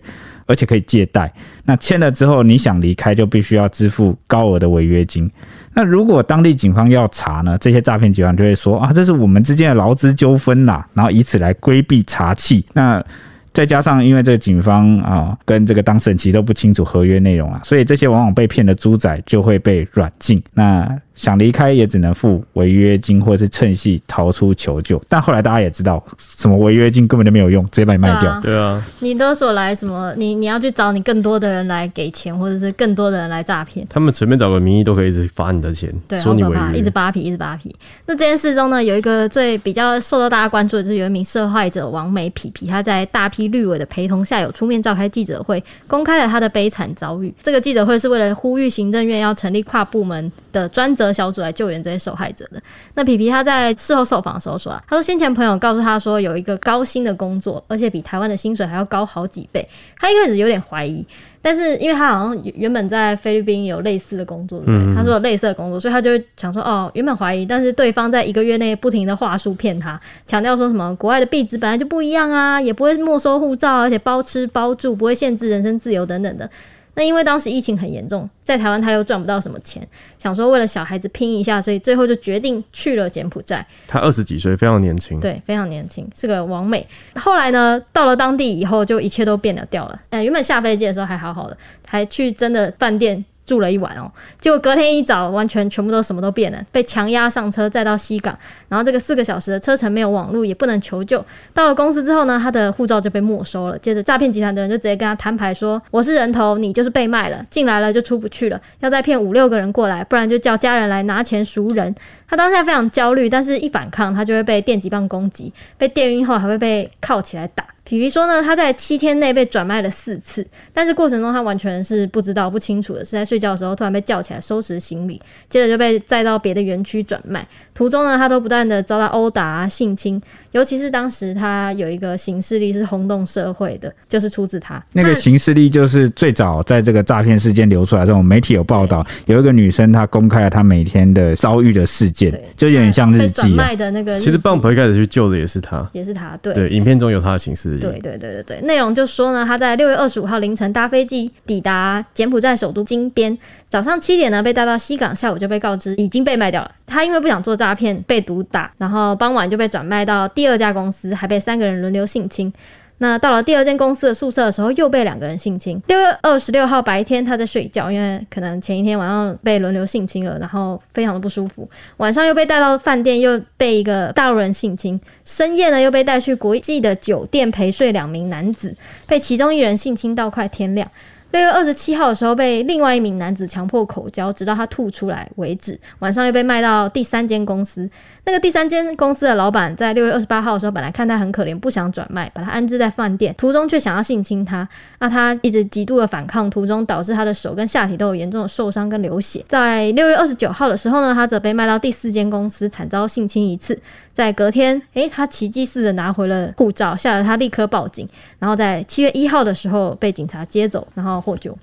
[0.49, 1.33] 而且可以借贷。
[1.65, 5.31] 那签了之后，你想离开，就必须要支付高额的违约金。
[5.75, 12.65] 那如果当地警方要查呢，这些诈骗集团就会说啊，这是我们之间的劳资纠纷啦，然后以此来规避查缉。
[12.73, 13.05] 那
[13.53, 20.43] 再加上，因为这个警方啊，跟这个当事人其实都不清楚合约内容啊，所以这些往往被骗的猪仔就会被软禁。
[20.55, 25.03] 那想离开也只能付违约金，或是趁隙逃出求救。
[25.09, 28.41] 但后来大家也知道，什么违约金根本就没有用，直接把你卖掉。
[28.41, 30.15] 对啊，你勒索来什么？
[30.17, 33.85] 你你要去找你更多的人来给钱，或者是更多的人来诈骗。
[33.91, 37.75] 他们随便找个名义都可以一直罚你的钱，对，说你违约，一直扒皮，一直扒皮。
[38.07, 47.35] 那这件事中呢，有一个最比较受到大家关注的就是有一名受害者王美皮皮，他在大批绿委的陪同下，有出面召开记者会，公开了他的悲惨遭遇。
[47.43, 52.61] 这个记者会是为了呼吁行政院要成立跨部门的专责小组来救援这些受害者的。
[52.95, 59.67] 那皮皮他在事后受访的时候说啊，他说先前朋友告诉他说有一个高薪的工作，而且比台湾的薪水还要高好几倍。
[59.99, 61.05] 他一开始有点怀疑，
[61.43, 64.95] 但是因为他好像原本在菲律宾有类似的工作，对不对？
[64.95, 76.49] 他说有类似的工作，所以他就想说哦，原本怀疑，但是对方在一个月内不停的话术骗他，强调说什么国外的币值本来就不一样啊，也不会没收护照，而且包吃包住，不会限制人身自由等等的。
[76.99, 79.87] 那因为当时疫情很严重，在台湾他又赚不到什么钱，
[80.19, 83.65] 想说为了小孩子拼一下，所以最后就决定去了柬埔寨。
[83.87, 86.85] 他二十几岁，非常年轻，对，非常年轻，是个王美。
[87.15, 90.01] 后来呢，到了当地以后，就一切都变了掉了。
[90.11, 91.57] 哎，原本下飞机的时候还好好的，
[91.87, 93.25] 还去真的饭店。
[93.49, 101.25] 住了一晚哦，结果隔天一早，完全全部都什么都变了，被强压上车，再到西港，然后这个四个小时的车程没有网络，也不能求救。
[101.55, 103.79] 到了公司之后呢，他的护照就被没收了。
[103.79, 111.95] 接着诈骗集团的人就直接跟他摊牌说：“我是人头，你就是被卖了，进来了就出不去了，要再骗五六个人过来，不然就叫家人来拿钱赎人。”
[112.29, 117.65] 他当下非常焦虑，但是一反抗，他就会被电击棒攻击，被电晕后还会被铐起来打。
[117.85, 127.49] 皮皮说呢，他在七天内被转卖了四次，但是过程中他完全是不知道、不清楚的，是在睡觉的时候突然被叫起来收拾行李，接着就被载到别的园区转卖。
[127.75, 130.21] 途中呢，他都不断的遭到殴打啊、性侵。
[130.53, 143.55] 尤其是当时他有一个行事力是轰动社会的，就是出自他那个行事力，就是最早在这个诈骗事件流出来这种媒体有报道，有一个女生她公开了她每天的遭遇的事件，就有点像日记。
[143.55, 146.37] 卖的那个，其实 Bump 一开始去救的也是他，也是他。
[146.43, 147.79] 对对，影片中有他的形式。
[147.79, 153.37] 对对对对对，内容就说呢，他在六月二十五号凌晨搭飞机抵达柬埔寨首都金边，
[153.69, 156.71] 早上七点呢被带到西港，下午就被告知已经被卖掉了。
[156.87, 162.53] 他因为不想做诈骗被毒打，然后傍晚就被转卖到第二家公司，还被三个人轮流性侵。
[162.99, 165.81] 那到了第二间公司的宿舍的时候，又被两个人性侵。
[165.87, 171.69] 六月二十六号白天他在睡觉，因为可能前一天晚上被轮流性侵了，然后非常的不舒服。
[171.99, 175.01] 晚上又被带到饭店，又被一个大陆人性侵。
[175.25, 178.75] 深夜呢又被带去国际的酒店陪睡两名男子，
[179.07, 180.91] 被其中一人性侵到快天亮。
[181.31, 185.79] 六月二十七号的时候，被另外一名男子强迫口交，直到他吐出来为止。
[185.99, 187.89] 晚上又被卖到第三间公司。
[188.29, 194.69] 那个第三间公司的老板在六月二十八号的时候，本来看他很可怜，不想转卖，把他安置在饭店，途中却想要性侵他。
[194.99, 199.43] 那他一直极度的反抗，途中导致他的手跟下体都有严重的受伤跟流血。
[199.49, 203.81] 在六月二十九号的时候呢，他则被卖到第四间公司，惨遭性侵一次。
[204.13, 208.07] 在隔天，诶，他奇迹似的拿回了护照，吓得他立刻报警。
[208.39, 211.57] 然后在七月一号的时候被警察接走，然后获救。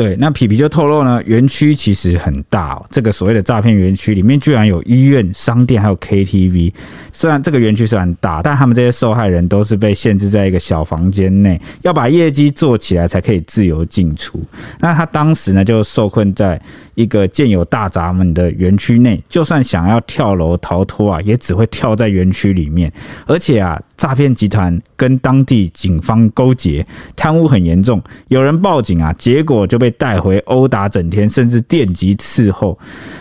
[0.00, 2.86] 对，那皮皮就透露呢，园区其实很大哦。
[2.90, 6.72] 这个所谓的诈骗园区里面，居然有医院、商店，还有 KTV。
[7.12, 14.42] 虽然这个园区虽然大，但他们这些受害人都是被限制在一个小房间内，要把业绩做起来才可以自由进出。
[14.78, 16.58] 那他当时呢，就受困在
[16.94, 22.90] 一个建有大闸门的园区内，就算想要跳楼逃脱啊，也只会跳在园区里面。
[23.26, 28.02] 而且啊，诈骗集团跟当地警方勾结，贪污很严重。
[28.28, 32.78] 有人报警啊，结果就被带回殴打整天，甚至电击伺候。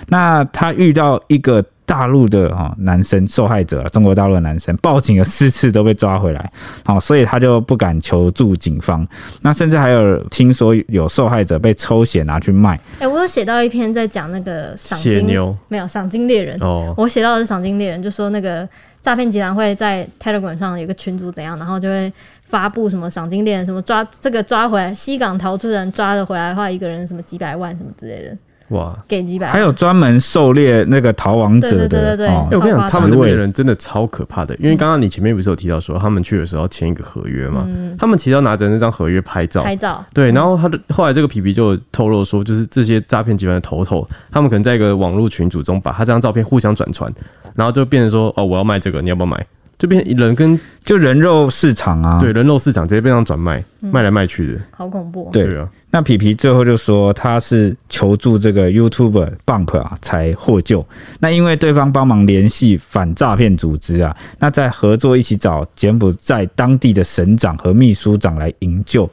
[0.08, 1.62] 那他遇到一个。
[1.90, 6.52] 大陆的啊男生受害者，中国大陆的男生报警了四次都被抓回来，
[6.86, 9.04] 好，所以他就不敢求助警方。
[9.42, 12.80] 那甚至还有听说有受害者被抽血拿去卖。
[13.00, 16.94] 哎，我有写到一篇在讲那个赏金，牛没有赏金猎人哦。
[16.96, 18.70] 我写到的是赏金猎人，就说那个
[19.02, 22.12] 诈骗集团会在 Telegram 上有个群组怎样，然后就会
[22.44, 28.38] 发布什么赏金猎，什么抓这个抓回来西港逃出人抓了回来的话，一个人什么几百万什么之类的。
[28.70, 31.88] 哇，给几百，还有专门狩猎那个逃亡者的。
[31.88, 34.56] 对对对对，哦欸、我跟你讲，他们那边的人真的超可怕的。
[34.58, 37.66] 因为刚刚你前面不是有提到说，他们去的时候签一个合约嘛？
[37.68, 40.04] 嗯、他们其实要拿着那张合约拍照，拍照。
[40.14, 47.12] 对，然后他的后来这个皮皮就透露说，就是这些诈骗集团的头头，他们可能在一个网络群组中，把他这张照片互相转传，
[47.56, 49.44] 然后就变成说，哦，我要卖这个，你要不要买？
[49.78, 55.30] 这边人跟就人肉市场啊，对，人肉市场直接被这样转卖，嗯、卖来卖去的，好恐怖。
[55.32, 60.86] 对啊，那皮皮最后就说他是求助这个 YouTuber Bump 啊才获救。
[61.20, 69.10] 那因为对方帮忙联系反诈骗组织啊，那在合作一起找柬埔寨当地的省长和秘书长来营救。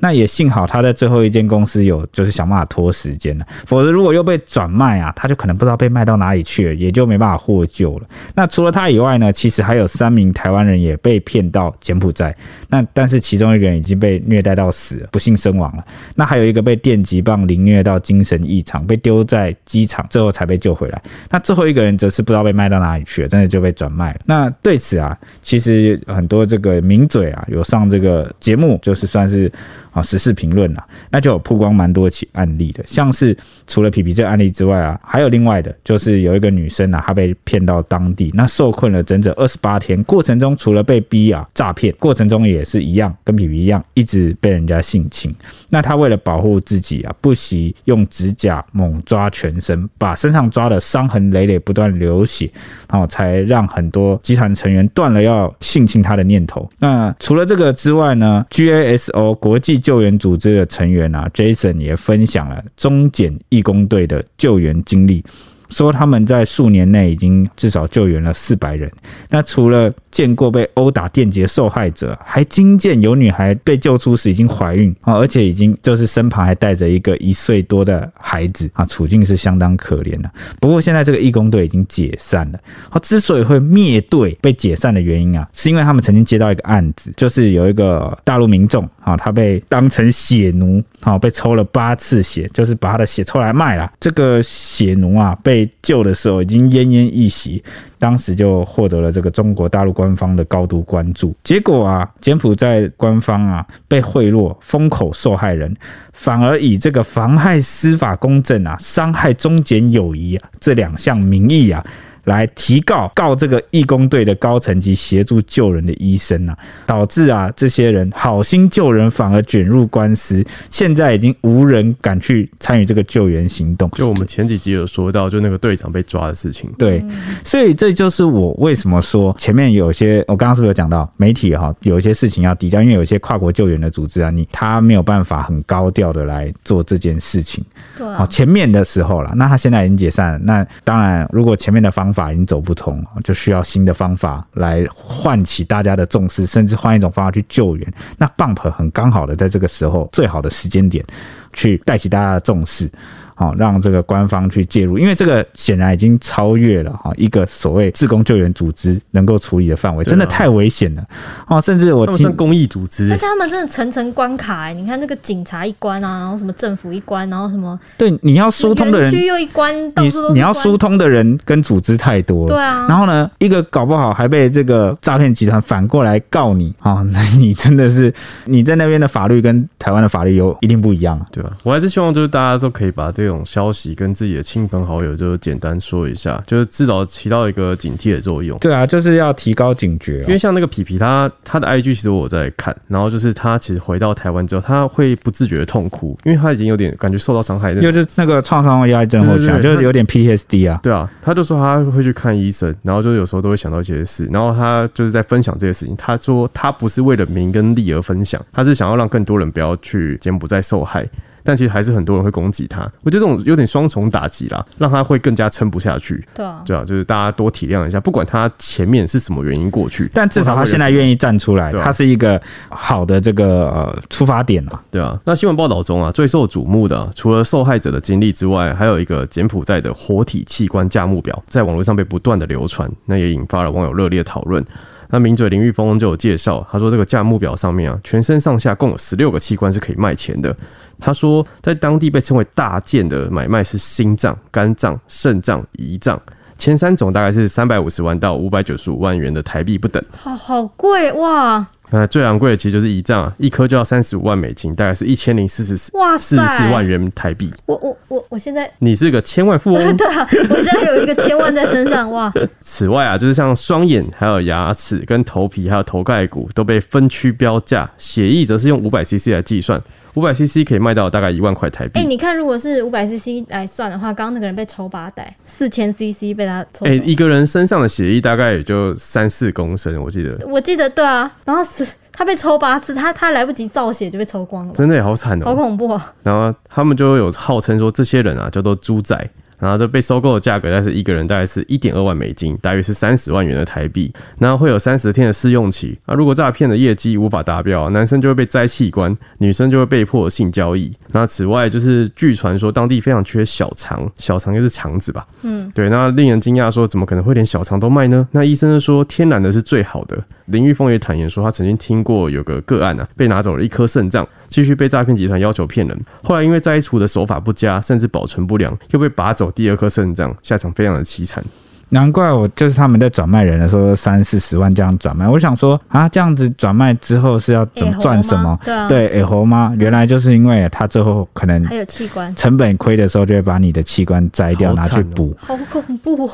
[0.00, 8.06] 那也幸好他在最后一间公司有就是想办法拖时间了，否则如果又被转卖啊，他就可能不知道被卖到哪里去了，也就没办法获救了。
[8.34, 12.34] 那除了他以外呢，其实还有三名台湾人也被骗到柬埔寨，
[12.68, 15.84] 那但是其中一个人已经被虐待到死，不幸身亡了。
[16.14, 21.02] 那还有一个被电击棒凌虐到精神异常，被丢在机场，最后才被救回来。
[21.30, 24.20] 那最后一个人则是不知道被卖到哪里去了，真的就被转卖了。
[24.26, 29.50] 那对此啊，其实很多这个名嘴啊，有上这个节目，就是算是。
[29.92, 45.34] 啊，时事评论啊，那就有曝光蛮多起案例的，像是除了皮皮这个案例之外啊，还有另外的，就是有一个女生啊，她被骗到当地，那受困了整整二十八天，过程中除了被逼啊诈骗，过程中也是一样，跟皮皮一样，一直被人家性侵。
[45.68, 52.50] 那他为了保护自己啊，不惜用指甲猛抓全身，把身上抓的伤痕累累，不断流血，
[52.90, 56.68] 然后才让很多集团成员断了要性侵他的念头。
[56.80, 59.68] 那除了这个之外呢，GASO 国际。
[59.68, 65.22] 际救援组织的成员啊，Jason 也分享了中检义工队的救援经历。
[65.68, 68.90] 说他们在数年内已经至少救援了四百人。
[69.28, 80.30] 那除了见过被殴打电击的受害者，还惊见有女孩被救出时已经怀孕啊，而且已经就是身旁还带着一个一岁多的孩子啊，处境是相当可怜的。
[80.60, 82.58] 不过现在这个义工队已经解散了。
[82.90, 93.90] 他之所以会灭队被解散的原因啊，是因为他们曾经接到一个案子，就是有一个大陆民众啊，他被当成血奴啊，被抽了八次血，就是把他的血抽来卖了。
[93.98, 97.62] 这个血奴啊被救的时候已经奄奄一息，
[97.98, 101.34] 当时就获得了这个中国大陆官方的高度关注。
[101.42, 105.74] 结果啊，柬埔寨官方啊被贿赂，封口受害人，
[106.12, 111.84] 反而以这个妨害司法公正啊、伤害中柬友谊啊这两项名义啊。
[112.28, 123.90] 来提告告这个义工队的高层及协助救人的医生啊，导致啊这些人好心救人反而卷入官司，现在已经无人敢去参与这个救援行动。
[123.90, 126.70] 就我们前几集有说到，就那个队长被抓的事情。
[126.78, 127.04] 对，
[127.42, 137.64] 所以这就是我为什么说前面有些我刚刚是不是有讲到媒体哈，有一些事情要低调，因为有些跨国救援的组织啊，你他没有办法很高调的来做这件事情。
[137.96, 142.17] 对，好，前面的时候了，那他现在已经解散了，那当然如果前面的方法。
[142.18, 147.94] 法已经走不通，就需要新的方法来唤起大家的重视，甚至换一种方法去救援。
[148.16, 151.04] 那 Bump 很刚好的在这个时候最好的时间点，
[151.52, 152.90] 去带起大家的重视。
[153.38, 161.04] 好，让这个官方去介入，因为这个显然已经超越了哈一个所谓自工救援组织能够处理的范围，真的太危险了
[161.46, 161.60] 哦！
[161.60, 172.86] 甚至我听公益组织，而且他们真的层层关卡哎，你看那个警察一关啊，然后什么政府一关，然后什么对，你要疏通的人区又一关，你你要疏通的人跟组织太多了，对啊。
[172.88, 178.12] 然后呢，一个搞不好还被这个诈骗集团反过来告你啊， 那你真的是
[178.46, 181.52] 你在那边的法律跟台湾的法律有一定不一样，对吧？
[181.62, 188.58] 我还是希望就是大家都可以把这种消息跟自己的亲朋好友就简单说一下，就是至少起到一个警惕的作用。
[188.58, 190.20] 对啊，就是要提高警觉。
[190.22, 200.78] 因为像那个皮皮他，他他的 IG 其实我在看，然后就是他其实回到台湾之后，他会不自觉的痛哭，因为他已经有点感觉受到伤害，就是那个创伤压力症候群，就是有点 PTSD 啊。
[200.82, 205.96] 对啊，他就说他会去看医生，然后就有时候都会想到这些事，然后他就是在分享这些事情。
[205.96, 211.06] 他说他不是为了名跟利而分享，他是想要让更多人不要去柬埔寨受害。
[211.48, 216.22] 但其实还是很多人会攻击他，我觉得这种有点双重打击啦，让他会更加撑不下去。
[216.34, 224.78] 对啊，对啊，就是大家多体谅一下，不管他前面是什么原因过去，但至少他现在愿意站出来，他是一个好的这个呃出发点啊。
[224.90, 234.62] 对啊，那新闻报道中啊，最受瞩目的除了受害者的经历之外，还有一个柬埔寨的活体器官价目表，在网络上被不断的流传，那也引发了网友热烈讨论。
[235.10, 240.54] 那名嘴林玉峰就有介绍，他说这个价目表上面啊，全身上下共有十六个器官是可以卖钱的。
[241.00, 246.20] 他说，在当地被称为大件的买卖是心脏、肝脏、肾脏、胰脏，
[246.58, 250.04] 前三种大概是三百五十万到五百九十五万元的台币不等。
[250.12, 251.66] 好好贵哇！
[251.90, 257.52] 那最昂贵的其实就是胰脏啊，一颗就要三十五万美金，大概是一千零四十四哇四十四万元台币。
[257.66, 262.32] 我我我我现在你是个千万富翁， 对啊，我现在有一个千万在身上哇！
[262.60, 269.80] 此外啊，就是像双眼、还有牙齿、跟头皮、还有头盖骨都被分区标价，血液则是用五百 CC 来计算。
[270.14, 272.00] 五百 CC 可以卖到大概一万块台币。
[272.00, 276.86] 哎，你看，如果是五百 CC 来算的话，刚刚那个人被抽八袋，四千 CC 被他抽。
[276.86, 280.38] 哎，一个人身上的血液大概也就三四公升，我记得。
[280.46, 286.12] 我记得对啊，然后是他被抽八次，他他来不及造血就被抽光了，真的也好惨哦，好恐怖啊。
[286.22, 289.30] 然后他们就有号称说，这些人啊叫做猪仔。
[289.58, 294.12] 然后这被收购的价格，大概是一个人大概是一点二万美金，大约是三十万元的台币。
[294.38, 295.98] 然后会有三十天的试用期。
[296.06, 300.92] 那如果诈骗的业绩无法达标，男生就会被摘器官，女生就会被迫性交易。
[301.12, 305.26] 那此外，就是据传说当地非常缺小肠，小肠就是肠子吧？
[305.42, 305.88] 嗯，对。
[305.88, 308.26] 那令人惊讶说，怎么可能会连小肠都卖呢？
[308.32, 310.16] 那医生就说，天然的是最好的。
[310.48, 315.98] 林玉峰也坦言说，他曾经听过有个个案啊，被拿走了一颗肾脏，继续被诈骗集团要求骗人。
[316.22, 319.50] 后来因为摘除的手法不佳，甚至保存不良，又被拔走。
[319.50, 321.42] 第二颗肾脏下场非常的凄惨，
[321.90, 328.58] 难怪我就是他们在转卖人的时候三四十万这样转卖，我想说啊，这样子转卖之后是要怎么赚什么？
[328.64, 329.74] 对啊，对，哎猴吗？
[329.78, 336.30] 原来就是因为他最后可能还有器官成本亏的时候，就会把你的器官摘掉拿去补，好恐怖。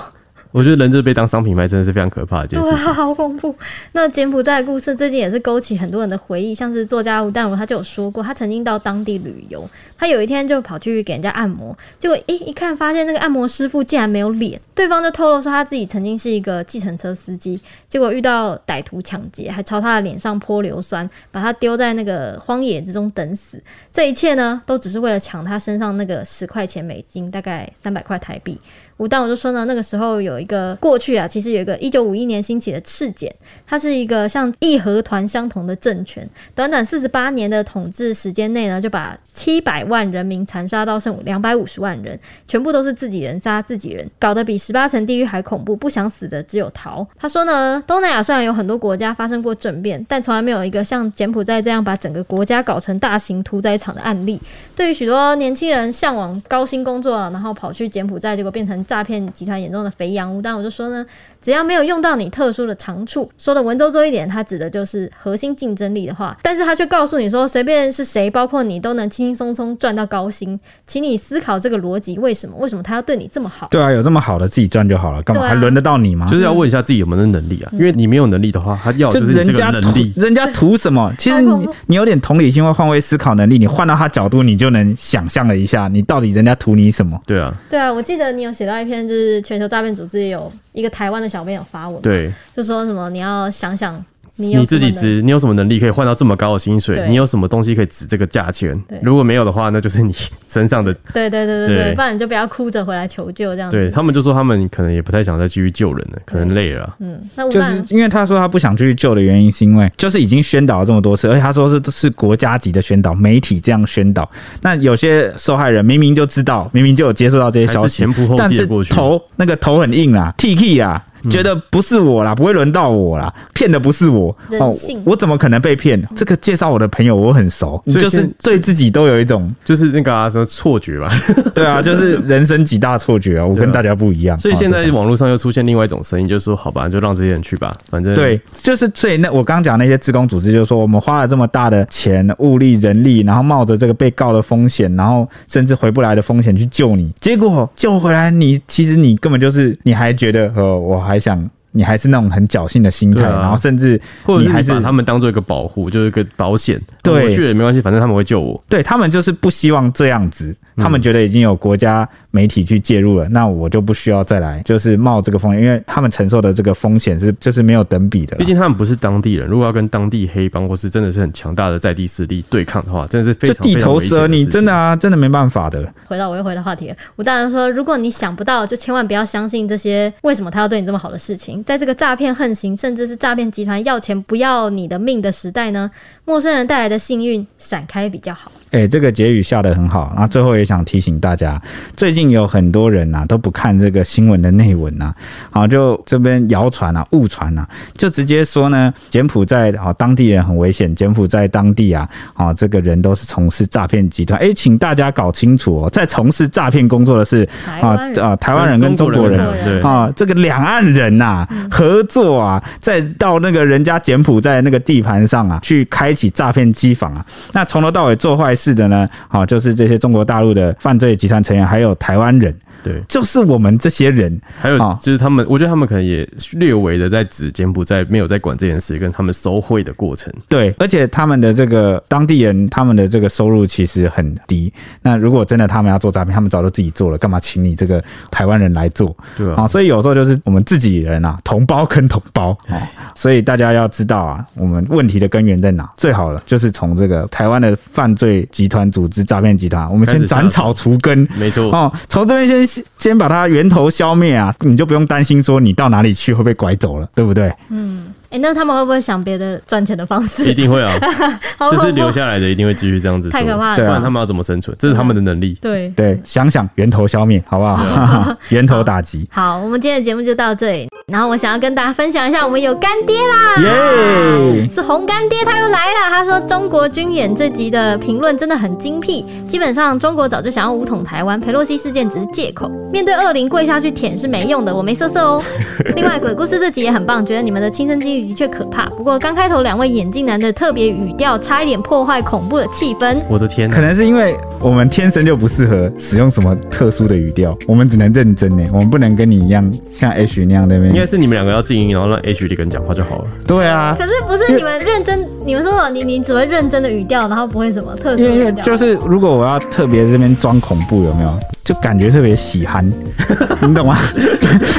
[0.55, 2.79] 我觉得人就是被当商品卖，真的是非常可怕的一件事情。
[2.79, 3.53] 对，好恐怖。
[3.91, 23.61] 那柬埔寨的故事最近也是勾起很多人的回忆，像是作家吴淡如他就有说过，他曾经到当地旅游，他有一天就跑去给人家按摩，结果一一看发现那个按摩师傅竟然没有脸，对方就透露说他自己曾经是一个计程车司机，结果遇到歹徒抢劫，还朝他的脸上泼硫酸，把他丢在那个荒野之中等死。
[23.93, 28.61] 这一切呢，都只是为了抢他身上那个十块钱美金，大概三百块台币。
[28.99, 33.35] 吴淡如就说呢，那个时候有一个过去啊，其实有一个一九五一年兴起的赤柬，
[33.67, 47.07] 它是一个像义和团相同的政权，短短四十八年的统治时间内呢，就把七百万人民残杀到剩两百五十万人，全部都是自己人杀自己人，搞得比十八层地狱还恐怖，不想死的只有逃。
[47.19, 54.39] 他说呢，东南亚虽然有很多国家发生过政变，但从来没有一个像柬埔寨这样把整个国家搞成大型屠宰场的案例。
[54.77, 58.75] 对于许多年轻人向往高薪工作，然后跑去柬埔寨，结果变成。
[58.85, 61.05] 诈骗集团眼中的肥羊，但我就说呢，
[61.45, 72.57] 只要没有用到你特殊的长处，说的文绉绉一点，它指的就是核心竞争力的话，但是他却告诉你说，随便是谁，包括你，都能轻轻松松赚到高薪，请你思考这个逻辑，为什么？
[72.57, 73.69] 为什么他要对你这么好？
[73.71, 76.27] 对啊，有这么好的自己赚就好了，干嘛还轮得到你吗？
[76.31, 81.13] 就是要问一下自己有没有能力啊，因为你没有能力的话，他要就是这个能力，人家图什么？
[81.19, 87.21] 其实你你有点同理心或换位思考能力，你换到他角度，你就能想象了一下，你到底人家图你什么？
[87.27, 94.05] 对啊，对啊，我记得你有写到一篇，就是全球诈骗组织也有一个台湾的小朋友发文，对，就说什么你要想想。
[94.37, 97.07] 你，你自己值，你有什么能力可以换到这么高的薪水？
[97.09, 98.79] 你有什么东西可以值这个价钱？
[99.01, 100.13] 如果没有的话，那就是你
[100.49, 100.93] 身上的。
[101.13, 103.77] 对对对对对，不然你就不要哭着回来求救这样子。
[103.77, 106.97] 对他们就说他们可能也不太想再继续救人了，可能累了。
[106.99, 114.29] 嗯，那就是因为他说他不想继续救的原因，是因为就是已经宣导了这么多次，而且他说是是国家级的宣导，媒体这样宣导。
[114.63, 121.05] 那有些受害人明明就知道，明明就有接受到这些消息，前仆后继过去，但是头那个头很硬啊，T K 啊。
[121.31, 126.01] 觉得不是我啦，不会轮到我啦，骗的不是我哦，我怎么可能被骗？
[126.15, 131.11] 这个介绍我的朋友我很熟，就是对自己都有一种就是那个啊什么错觉吧？
[131.55, 134.39] 对啊，就是人生几大错觉啊，我跟大家不一样。
[134.39, 151.14] 所以现在网络上又出现另外一种声音，就是说好吧，就让这些人去吧，反正对，就是所以那我刚讲那些志工组织，就是说我们花了这么大的钱、物力、人力，然后冒着这个被告的风险，然后甚至回不来的风险去救你，结果救回来你其实你根本就是你还觉得呃我还。
[151.15, 154.01] 还想你还是那种很侥幸的心态，啊、然后甚至
[154.41, 156.81] 你还是把他们当做一个保护，就是一个保险。
[157.05, 158.61] 对，我去了也没关系，反正他们会救我。
[158.69, 168.37] 对，他们就是不希望这样子，他们觉得已经有国家媒体去介入了，嗯、那我就不需要再来，就是冒这个风险，因为他们承受的这个风险是就是没有等比的。
[168.37, 175.93] 毕竟他们不是当地人，如果要跟当地黑帮或是真的是很强大的在地势力对抗的话，真的是非常就地头蛇，你真的啊，真的没办法的。
[176.07, 181.63] 回到我又回到话题了，我当然说，如果你想不到，就千万不要相信这些为什么他要对你这么好的事情。
[181.65, 185.91] 在这个诈骗横行，甚至是诈骗集团要钱不要你的命的时代呢，
[186.27, 188.51] 陌生人带来的幸运闪开比较好。
[188.71, 190.13] 哎、欸，这个结语下的很好。
[190.17, 191.61] 那最后也想提醒大家，
[191.95, 195.15] 最近有很多人呐、啊、都不看这个新闻的内文呐，
[195.51, 204.41] 好，就这边谣传啊、误传啊，就直接说呢，柬埔寨啊当地人很危险，柬埔寨当地啊啊这个人都是从事诈骗集团。
[204.41, 207.49] 哎、欸，请大家搞清楚哦，在从事诈骗工作的是
[207.81, 218.73] 啊啊台湾人跟中国人啊这个两岸人呐、啊、合作啊，再到那个人家柬埔寨那个地盘上啊去开一起诈骗机房啊，那从头到尾做坏事。
[218.73, 222.55] 的呢，好，就是这些中国大陆的犯罪集团成员，还有台湾人。
[222.85, 230.31] 对，就是我们这些人，还有就是他们，我觉得他们可能也略微的在指柬埔寨没有在管这件事，跟他们收贿的过程。
[230.51, 234.71] 对，而且他们的这个当地人，他们的这个收入其实很低。
[235.01, 239.17] 那如果真的他们要做诈骗，他们早就自己做了，干嘛请你这个台湾人来做？
[239.35, 242.87] 对啊，所以有时候就是我们自己人啊，同胞跟同胞啊。
[243.15, 245.91] 所以大家要知道啊，我们问题的根源在哪？
[245.97, 251.27] 最好了，就是从这个台湾的犯罪集团组织、诈骗集团，我们先斩草除根。
[251.39, 252.74] 没错哦，从这边先。
[252.99, 257.53] 先把它源头消灭啊，你就不用担心说你到哪里去会被拐走了，对不对？
[257.71, 260.51] 嗯，哎、欸，那他们会不会想别的赚钱的方式？
[260.51, 260.99] 一定会啊，
[261.71, 264.77] 就是留下来的一定会继续这样子，太可怕了，不然他们要怎么生存？
[264.79, 265.59] 这是他们的能力。
[265.61, 268.37] 对对，想想源头消灭，好不好？
[268.51, 269.29] 源头打击。
[269.31, 270.89] 好，我们今天的节目就到这里。
[271.07, 274.67] 然后我想要跟大家分享一下，我们有干爹啦，耶！
[274.71, 276.09] 是红干爹，他又来了。
[276.09, 282.71] 他说中国军演这集的评论真的很精辟，基本上中国早就想要武统台湾，裴洛西事件只是借口。
[282.91, 285.43] 面对恶灵跪下去舔是没用的，我没色色哦。
[285.95, 288.87] 另外鬼故事这集也很棒，觉得你们的亲身经历的确可怕。
[288.91, 293.19] 不过刚开头两位眼镜男的特别语调，差一点破坏恐怖的气氛。
[293.29, 300.94] 我的天，可能是因为我们天生就不适合使用什么特殊的语调，我们只能认真呢，我们不能跟你一样像 H 那样那边。
[300.95, 303.25] 应该是你们两个要静音，然后让 H 里跟讲话就好了。
[303.47, 305.91] 对啊，可是不是你们认真，你们说什么？
[305.91, 308.49] 你你只会认真的语调，然后不会什么特殊的语调。
[308.49, 311.35] 因为就是如果我要特别这边装恐怖，有没有？
[311.65, 312.87] 就感觉特别喜憨，
[313.63, 313.97] 你懂吗？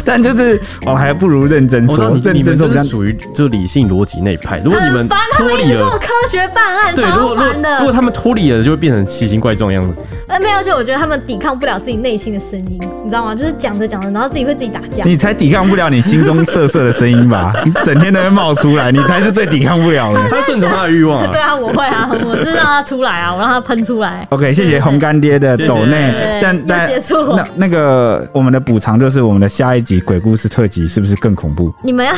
[0.06, 4.62] 但就是我还不如认真说，哦、认真说比较属于就理性逻辑那一派。
[4.64, 7.36] 如果你们脱离了科学办案，对，如果
[7.80, 10.04] 如果他们脱离了，就会变成奇形怪状的样子。
[10.28, 13.36] 呃，没有，而且我觉得他们抵抗不了自己内心的声音，你知道吗？
[13.36, 15.04] 就是讲着讲着，然后自己会自己打架。
[15.04, 17.54] 你才抵抗不了你心中色色的声音吧？
[17.64, 20.20] 你 整天都会冒出来，你才是最抵抗不了的。
[20.30, 21.30] 他顺从他的欲望啊。
[21.32, 24.26] 对啊，我会啊，我是让他出来啊，我让他喷出来。
[24.32, 26.88] OK，谢谢红干爹的抖内，但但。
[26.88, 27.36] 结束。
[27.36, 31.74] 那那个我们的补偿就是我们的下一集鬼故事特辑是不是更恐怖？
[31.84, 32.14] 你们要，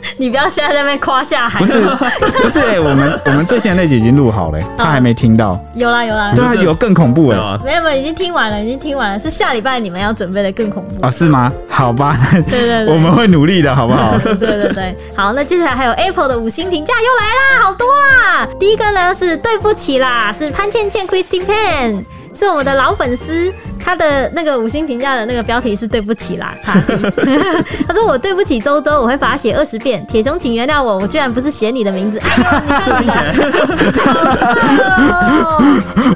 [0.16, 1.58] 你不要现在在那边夸下海。
[1.58, 5.58] 不是不是、欸，我们我们最新的那集已经录好了、欸，他还没听到。
[5.74, 7.58] 有啦有啦，对啊，有更恐怖哎、欸。
[7.64, 11.10] 没有没有，已经听完了，已经听完了，是下礼拜你们要准备的更恐怖啊？
[11.10, 11.52] 是吗？
[11.68, 14.18] 好吧，对对对，我们会努力的，好不好？
[14.22, 18.46] 对对对，好，那接下来还有 Apple 的五星评价又来啦，好多啊！
[18.58, 23.52] 第一个呢是对不起啦，是潘倩倩 Christine Pan，是我们的老粉丝。
[23.84, 26.98] 他的那个五星评价的那个标题是对不起啦， 差评。
[27.86, 30.04] 他说我对不起周周，我会罚写二十遍。
[30.06, 32.18] 铁雄，请原谅我，我居然不是写你的名字。
[32.20, 33.26] 哎呦，你看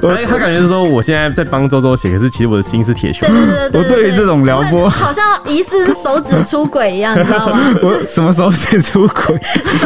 [0.01, 3.27] 我 他感觉是说我现在在帮周周写，可是其实我的心是铁雄。
[3.27, 7.59] 对对对对，我对于这种撩拨，好像疑似是手指出轨一样，你知道吗？
[7.81, 9.39] 我什么手指出轨？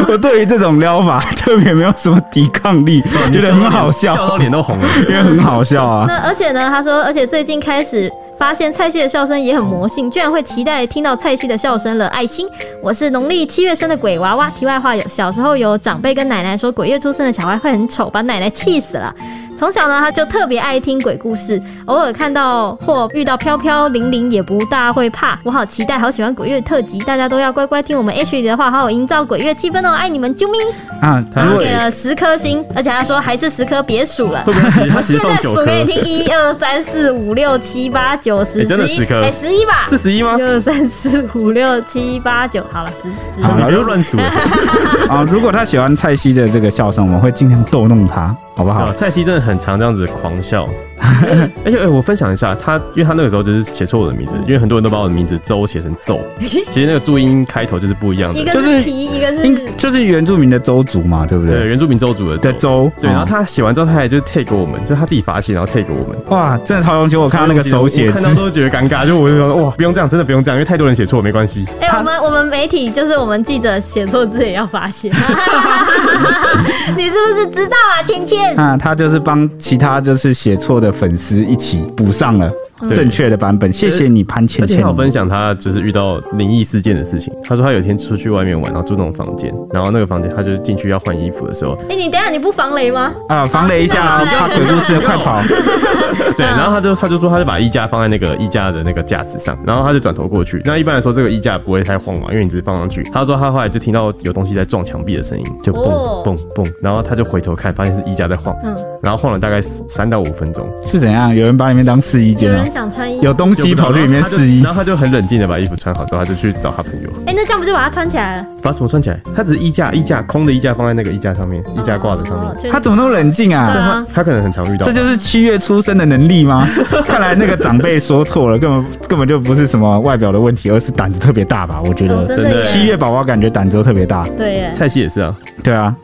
[0.08, 3.02] 我对于这种撩法特别没有什么抵抗力，
[3.32, 6.04] 觉得很好笑，笑到脸都红了，因为很好笑啊。
[6.06, 12.06] 那而且呢，他说，而且最近开始发现蔡西的笑声也很魔性，居然会期待听到蔡西的笑声了。
[12.08, 12.46] 爱心，
[12.82, 14.50] 我是农历七月生的鬼娃娃。
[14.50, 19.14] 题外话，有小时候有长辈跟奶奶说，鬼月出生的小孩会很丑，把奶奶气死了。
[19.62, 25.38] 从小呢，他就特别爱听鬼故事，偶尔看到或遇到飘飘零零也不大会怕。
[25.44, 30.58] 我好期待，好喜欢鬼月特辑，大家都要乖乖听我们 H 里的话，好好营造鬼月气氛哦，爱你们，啾咪
[31.00, 31.24] 啊！
[31.32, 34.42] 他给了十颗星，而且他说还是十颗，别数了。
[34.96, 39.84] 我现在数给你听：一二三四五六七八九十十一，哎，十一吧？
[39.86, 40.36] 是十一吗？
[40.40, 43.02] 一二三四五六七八九，好了，十
[43.32, 43.46] 十。
[43.46, 44.24] 好了，又乱数了。
[45.08, 48.34] 啊，如果他喜欢蔡西的这个笑声，我们会尽量逗弄他。
[48.56, 48.92] 好不好？
[48.92, 50.68] 蔡西真的很常这样子狂笑，
[51.64, 61.58] 而且哎，我分享一下他，因为他那个时候就是写错我的名字，因为很多人都把我的名字周写成奏， 其实那个注音开头就是不一样的，一个是皮，一个是就是原住民的周族嘛，对不对？
[61.60, 63.10] 对，原住民周族的的周，对。
[63.10, 67.18] 然后他写完之后，他还就是 take 我们，就他自己发现，然后 take 我们，哇，真的超用心！
[67.18, 71.64] 我看到那个手写，看到都觉得尴尬，就我就说哇，不用这样，真的不用这样，因为太多人写错没关系。
[71.80, 75.10] 哎，我们我们媒体就是我们记者写错字也要发现，
[76.96, 78.38] 你是不是知道啊，芊芊？
[78.56, 79.22] 啊，他就是。
[79.22, 82.52] 帮其他就是写错的粉丝一起补上了
[82.90, 84.76] 正确的版本，谢谢你潘倩倩。
[84.76, 87.32] 而且他分享他就是遇到灵异事件的事情。
[87.42, 93.12] 他说他有一天出去外面玩，然后住那种房间，然后那个房间他就是进去要换衣服的时候，哎，你等下你不防雷吗？
[93.28, 95.40] 啊，防雷一下，怕鬼故事， 快跑！
[96.36, 100.60] 对，然后他就他就说他就把衣架放在那个衣架的那个架子上，然后他就转头过去。
[100.64, 103.02] 那一般来说这个衣架不会太晃嘛，因为你只是放上去。
[103.12, 105.84] 他说他后来就听到有东西在撞墙壁的声音，就蹦
[106.24, 110.68] 蹦蹦，然后他就回头看，发现是衣架在晃，嗯，然后晃了大概三到五分钟。
[110.84, 111.34] 是怎样？
[111.34, 112.50] 有人把里面当试衣间？
[112.50, 113.24] 有人想穿衣服？
[113.24, 117.10] 有东西跑去里面试衣，然后他就很冷静的把衣服穿好之后，他就去找他朋友。
[117.26, 118.46] 哎，那这样不就把它穿起来了？
[118.62, 119.18] 把什么穿起来？
[119.34, 122.72] 他只是衣架，衣架空的衣架放在那个衣架上面，衣架挂在上面。
[122.72, 123.70] 他怎么那么冷静啊？
[123.72, 124.86] 他他可能很常遇到。
[124.86, 126.66] 这就是七月出生的能力吗？
[127.06, 131.80] 看来那个长辈说错了，根本根本就不是什么外表的问题，而是胆子特别大吧？
[131.86, 134.24] 我觉得真的七月宝宝感觉胆子都特别大。
[134.36, 135.34] 对耶，蔡西也是啊。
[135.62, 135.94] 对啊。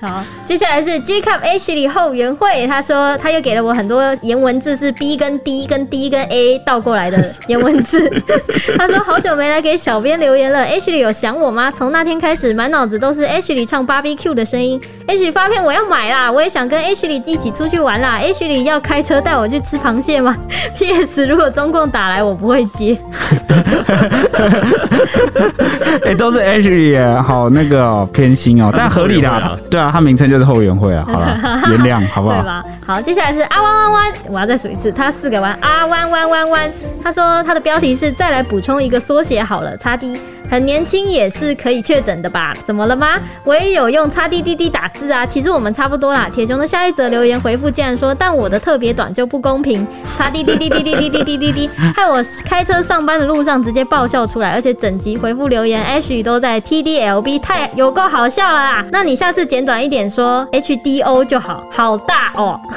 [0.00, 8.10] 好，接下来是 G Cup H 里后援会，他说他又给了我很多颜文字，是 B 跟 D 跟 D 跟 A 倒过来的 颜文字。
[8.78, 11.70] 他说好久没来给小编留言了，H 里有想我吗？
[11.70, 14.80] 从那天开始，满脑子都是 H 里唱 Barbecue 的声音。
[15.06, 18.18] H 发片我要买啦，我也想跟 H 里一起出去玩啦。
[18.18, 20.34] H 里要开车带我去吃螃蟹吗？
[20.78, 21.26] P.S.
[21.26, 22.96] 如果中共打来，我不会接。
[26.06, 32.36] 哎，都是 Ashley 耶，好那个、哦、偏心哦，但合理的、啊，对啊，他名称就是后援会啊， 好了，原谅好不好？
[32.36, 32.64] 对吧？
[32.86, 36.70] 好，接下来是啊弯弯弯，我要再数一次，他四个弯，啊弯弯弯弯，
[37.02, 40.20] 他说他的标题是再来补充一个缩写好了，叉 D。
[40.50, 42.52] 很年轻也是可以确诊的吧？
[42.64, 43.20] 怎么了吗？
[43.44, 45.24] 我也有用叉滴滴滴打字啊。
[45.24, 46.28] 其实我们差不多啦。
[46.34, 49.86] 铁雄的下一则留言回复竟然说，但我的特别短就不公平。
[50.18, 57.22] 叉 D D D D D D D D D D，害我开车上班的路上直接爆笑出来，而且整集回复留言 H 都在 T D L
[57.22, 58.84] B，太有够好笑了啦。
[58.90, 62.60] 那你下次简短一点说 H D O 就好，好大哦。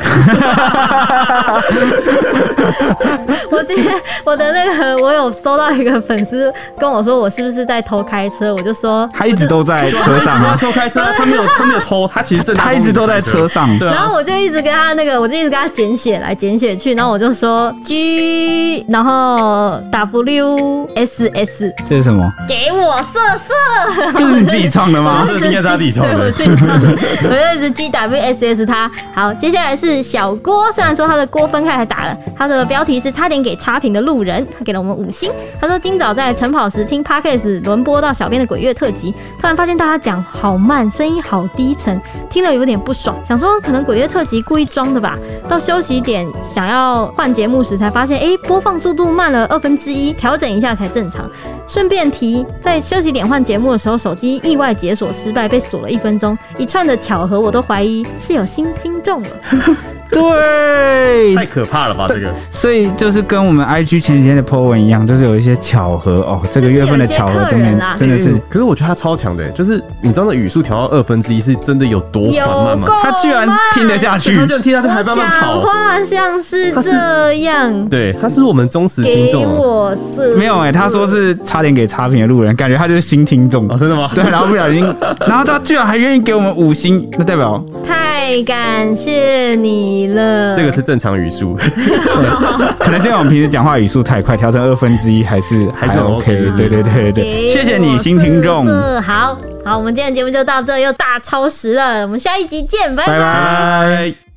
[3.50, 3.94] 我今天
[4.24, 7.63] 我的那个我有收到一个粉丝跟我说，我是不是？
[7.66, 13.94] 在偷开车，我就说他一直都在车上啊，偷开车， 他没有，他没有偷，他其实正他一直都在车上，对啊。
[13.94, 22.32] 然后我就一直跟他那个，我就一直跟他简写来简写去，然后我就说 G，然后 W S S， 这是什么？
[22.48, 25.26] 给我色色， 这是你自己创的吗？
[25.28, 26.90] 这是应该他自己创的，我自己创的。
[27.24, 28.90] 我就一直 G W S S 他。
[29.14, 35.32] 好，接下来是小郭，虽然说他的郭分开还打了，他的标题是差点给差评的路人，他给了我们五星。
[35.60, 37.53] 他说今早在晨跑时听 Podcast。
[37.62, 45.18] 轮播到小编的鬼月特辑，突然发现大家讲好慢，声音好低沉，听了有点不爽，想说可能鬼月特辑故意装的吧。
[45.48, 51.30] 到休息点想要换节目时，才发现哎，播放速度慢了二分之一，调整一下才正常。
[51.68, 59.30] 顺便提，在休息点换节目的时候，手机意外解锁失败，被锁了一分钟，一串的巧合，我都怀疑是有新听众了。
[60.14, 62.30] 对，太可怕了吧这个。
[62.50, 66.42] 所以就是跟我们 IG 前几天的 po 文一样，就是有一些巧合哦。
[66.52, 72.88] 这个月份的巧合真的真的是，可是我觉得他超强的，就是你知道那语速调到二分之一是真的有多缓慢吗？
[73.02, 75.54] 他居然听得下去，他居然听下去还慢慢跑。
[75.54, 79.44] 讲话像是这样，对，他是我们忠实听众。
[79.44, 84.10] 我是没有哎，他说是差点给差评的路人，感觉他就是新听众哦，真的吗？
[84.14, 84.84] 对，然后不小心，
[85.28, 90.56] 然后他居然还愿意给我们五星，那代表太感谢你了。
[90.56, 91.56] 这个是正常语速，
[92.80, 96.26] 可能是因为我们平时讲话语速太快，调成二分之一还是还是 OK。
[96.58, 98.66] 对对对对，谢谢你新听众。
[99.02, 104.33] 好好，我们今天的节目就到这，又大超时了，我们下一集见，拜拜。